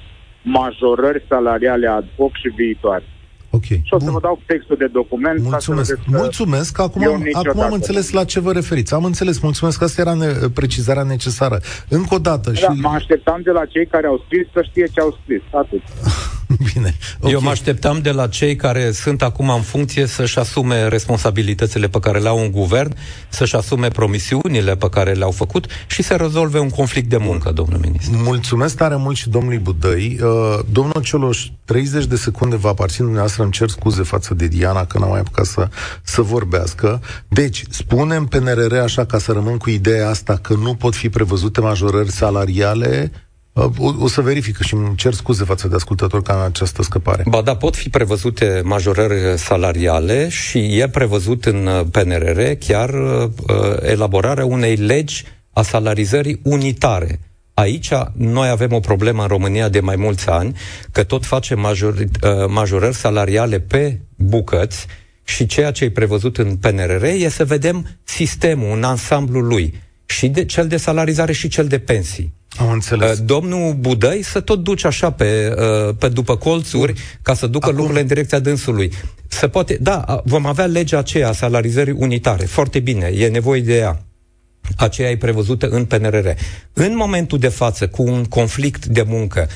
[0.45, 3.05] majorări salariale ad hoc și viitoare.
[3.51, 3.65] Ok.
[3.65, 4.13] Și o să Bun.
[4.13, 5.37] vă dau textul de document.
[5.37, 5.89] ca să Mulțumesc.
[5.89, 6.81] vedeți că Mulțumesc.
[6.81, 8.95] Acum, eu am, niciodată acum am înțeles la ce vă referiți.
[8.95, 9.39] Am înțeles.
[9.41, 9.83] Mulțumesc.
[9.83, 11.61] Asta era ne, precizarea necesară.
[11.89, 12.51] Încă o dată.
[12.51, 12.81] Da, și...
[12.81, 15.43] mă așteptam de la cei care au scris să știe ce au scris.
[15.51, 15.83] Atât.
[16.75, 16.95] Bine.
[17.19, 17.31] Okay.
[17.31, 17.45] Eu Ok.
[17.45, 22.19] mă așteptam de la cei care sunt acum în funcție să-și asume responsabilitățile pe care
[22.19, 22.95] le-au în guvern,
[23.29, 27.79] să-și asume promisiunile pe care le-au făcut și să rezolve un conflict de muncă, domnul
[27.79, 28.17] ministru.
[28.17, 30.19] Mulțumesc tare mult și domnului Budăi.
[30.23, 34.85] Uh, domnul Cioloș, 30 de secunde vă aparțin dumneavoastră, îmi cer scuze față de Diana
[34.85, 35.69] că n-am mai apucat să,
[36.03, 37.01] să vorbească.
[37.29, 41.61] Deci, spunem PNRR așa ca să rămân cu ideea asta că nu pot fi prevăzute
[41.61, 43.13] majorări salariale.
[43.55, 46.83] Uh, o, o să verific și îmi cer scuze față de ascultători că am această
[46.83, 47.25] scăpare.
[47.29, 53.31] Ba da, pot fi prevăzute majorări salariale și e prevăzut în uh, PNRR chiar uh,
[53.81, 57.21] elaborarea unei legi a salarizării unitare.
[57.55, 60.57] Aici noi avem o problemă în România de mai mulți ani,
[60.93, 62.11] că tot facem majori, uh,
[62.49, 64.87] majorări salariale pe bucăți
[65.25, 69.75] și ceea ce e prevăzut în PNRR e să vedem sistemul, un ansamblu lui,
[70.07, 72.33] și de, cel de salarizare și cel de pensii.
[72.59, 73.19] Am înțeles.
[73.19, 75.55] Uh, Domnul Budăi să tot duce așa pe,
[75.89, 76.93] uh, pe după colțuri
[77.23, 78.93] ca să ducă Acum- lucrurile în direcția dânsului.
[79.29, 82.45] Se poate, da, a- vom avea legea aceea a salarizării unitare.
[82.45, 84.03] Foarte bine, e nevoie de ea.
[84.77, 86.27] Aceea e prevăzută în PNRR.
[86.73, 89.49] În momentul de față, cu un conflict de muncă,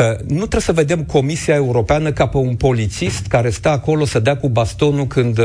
[0.00, 4.18] uh, nu trebuie să vedem Comisia Europeană ca pe un polițist care stă acolo să
[4.18, 5.44] dea cu bastonul când uh,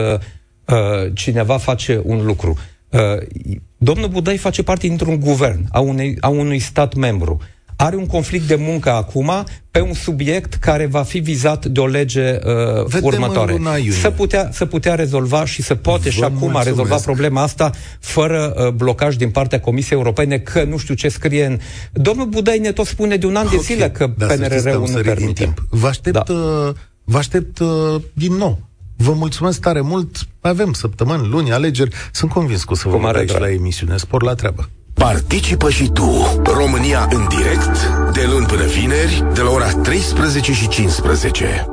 [0.65, 0.75] uh,
[1.13, 2.57] cineva face un lucru.
[3.85, 7.39] Uh, domnul Budai face parte dintr-un guvern, a, unei, a unui stat membru.
[7.77, 9.31] Are un conflict de muncă acum
[9.71, 13.51] pe un subiect care va fi vizat de o lege uh, Vedem următoare.
[13.51, 13.91] în luna iunie.
[13.91, 16.67] Să putea, să putea rezolva și să poate și Vă acum a mulțumesc.
[16.67, 21.45] rezolva problema asta fără uh, blocaj din partea Comisiei Europene, că nu știu ce scrie
[21.45, 21.59] în...
[21.93, 24.63] Domnul Budai ne tot spune de un an de Ok, zile că dar să știți
[24.63, 25.43] că am PNRR-ul nu sărit din permite.
[25.43, 25.67] timp.
[25.69, 26.33] Vă aștept, Da.
[26.33, 26.73] uh,
[27.03, 28.59] vă aștept uh, din nou.
[28.95, 30.15] Vă mulțumesc tare mult.
[30.41, 31.95] Mai avem săptămâni, luni, alegeri.
[32.11, 33.41] Sunt convins că o să vă Cu mare văd aici drag.
[33.41, 33.97] la emisiune.
[33.97, 34.69] Spor la treabă.
[34.93, 40.67] Participă și tu, România în direct, de luni până vineri, de la ora 13 și
[40.67, 41.67] 15.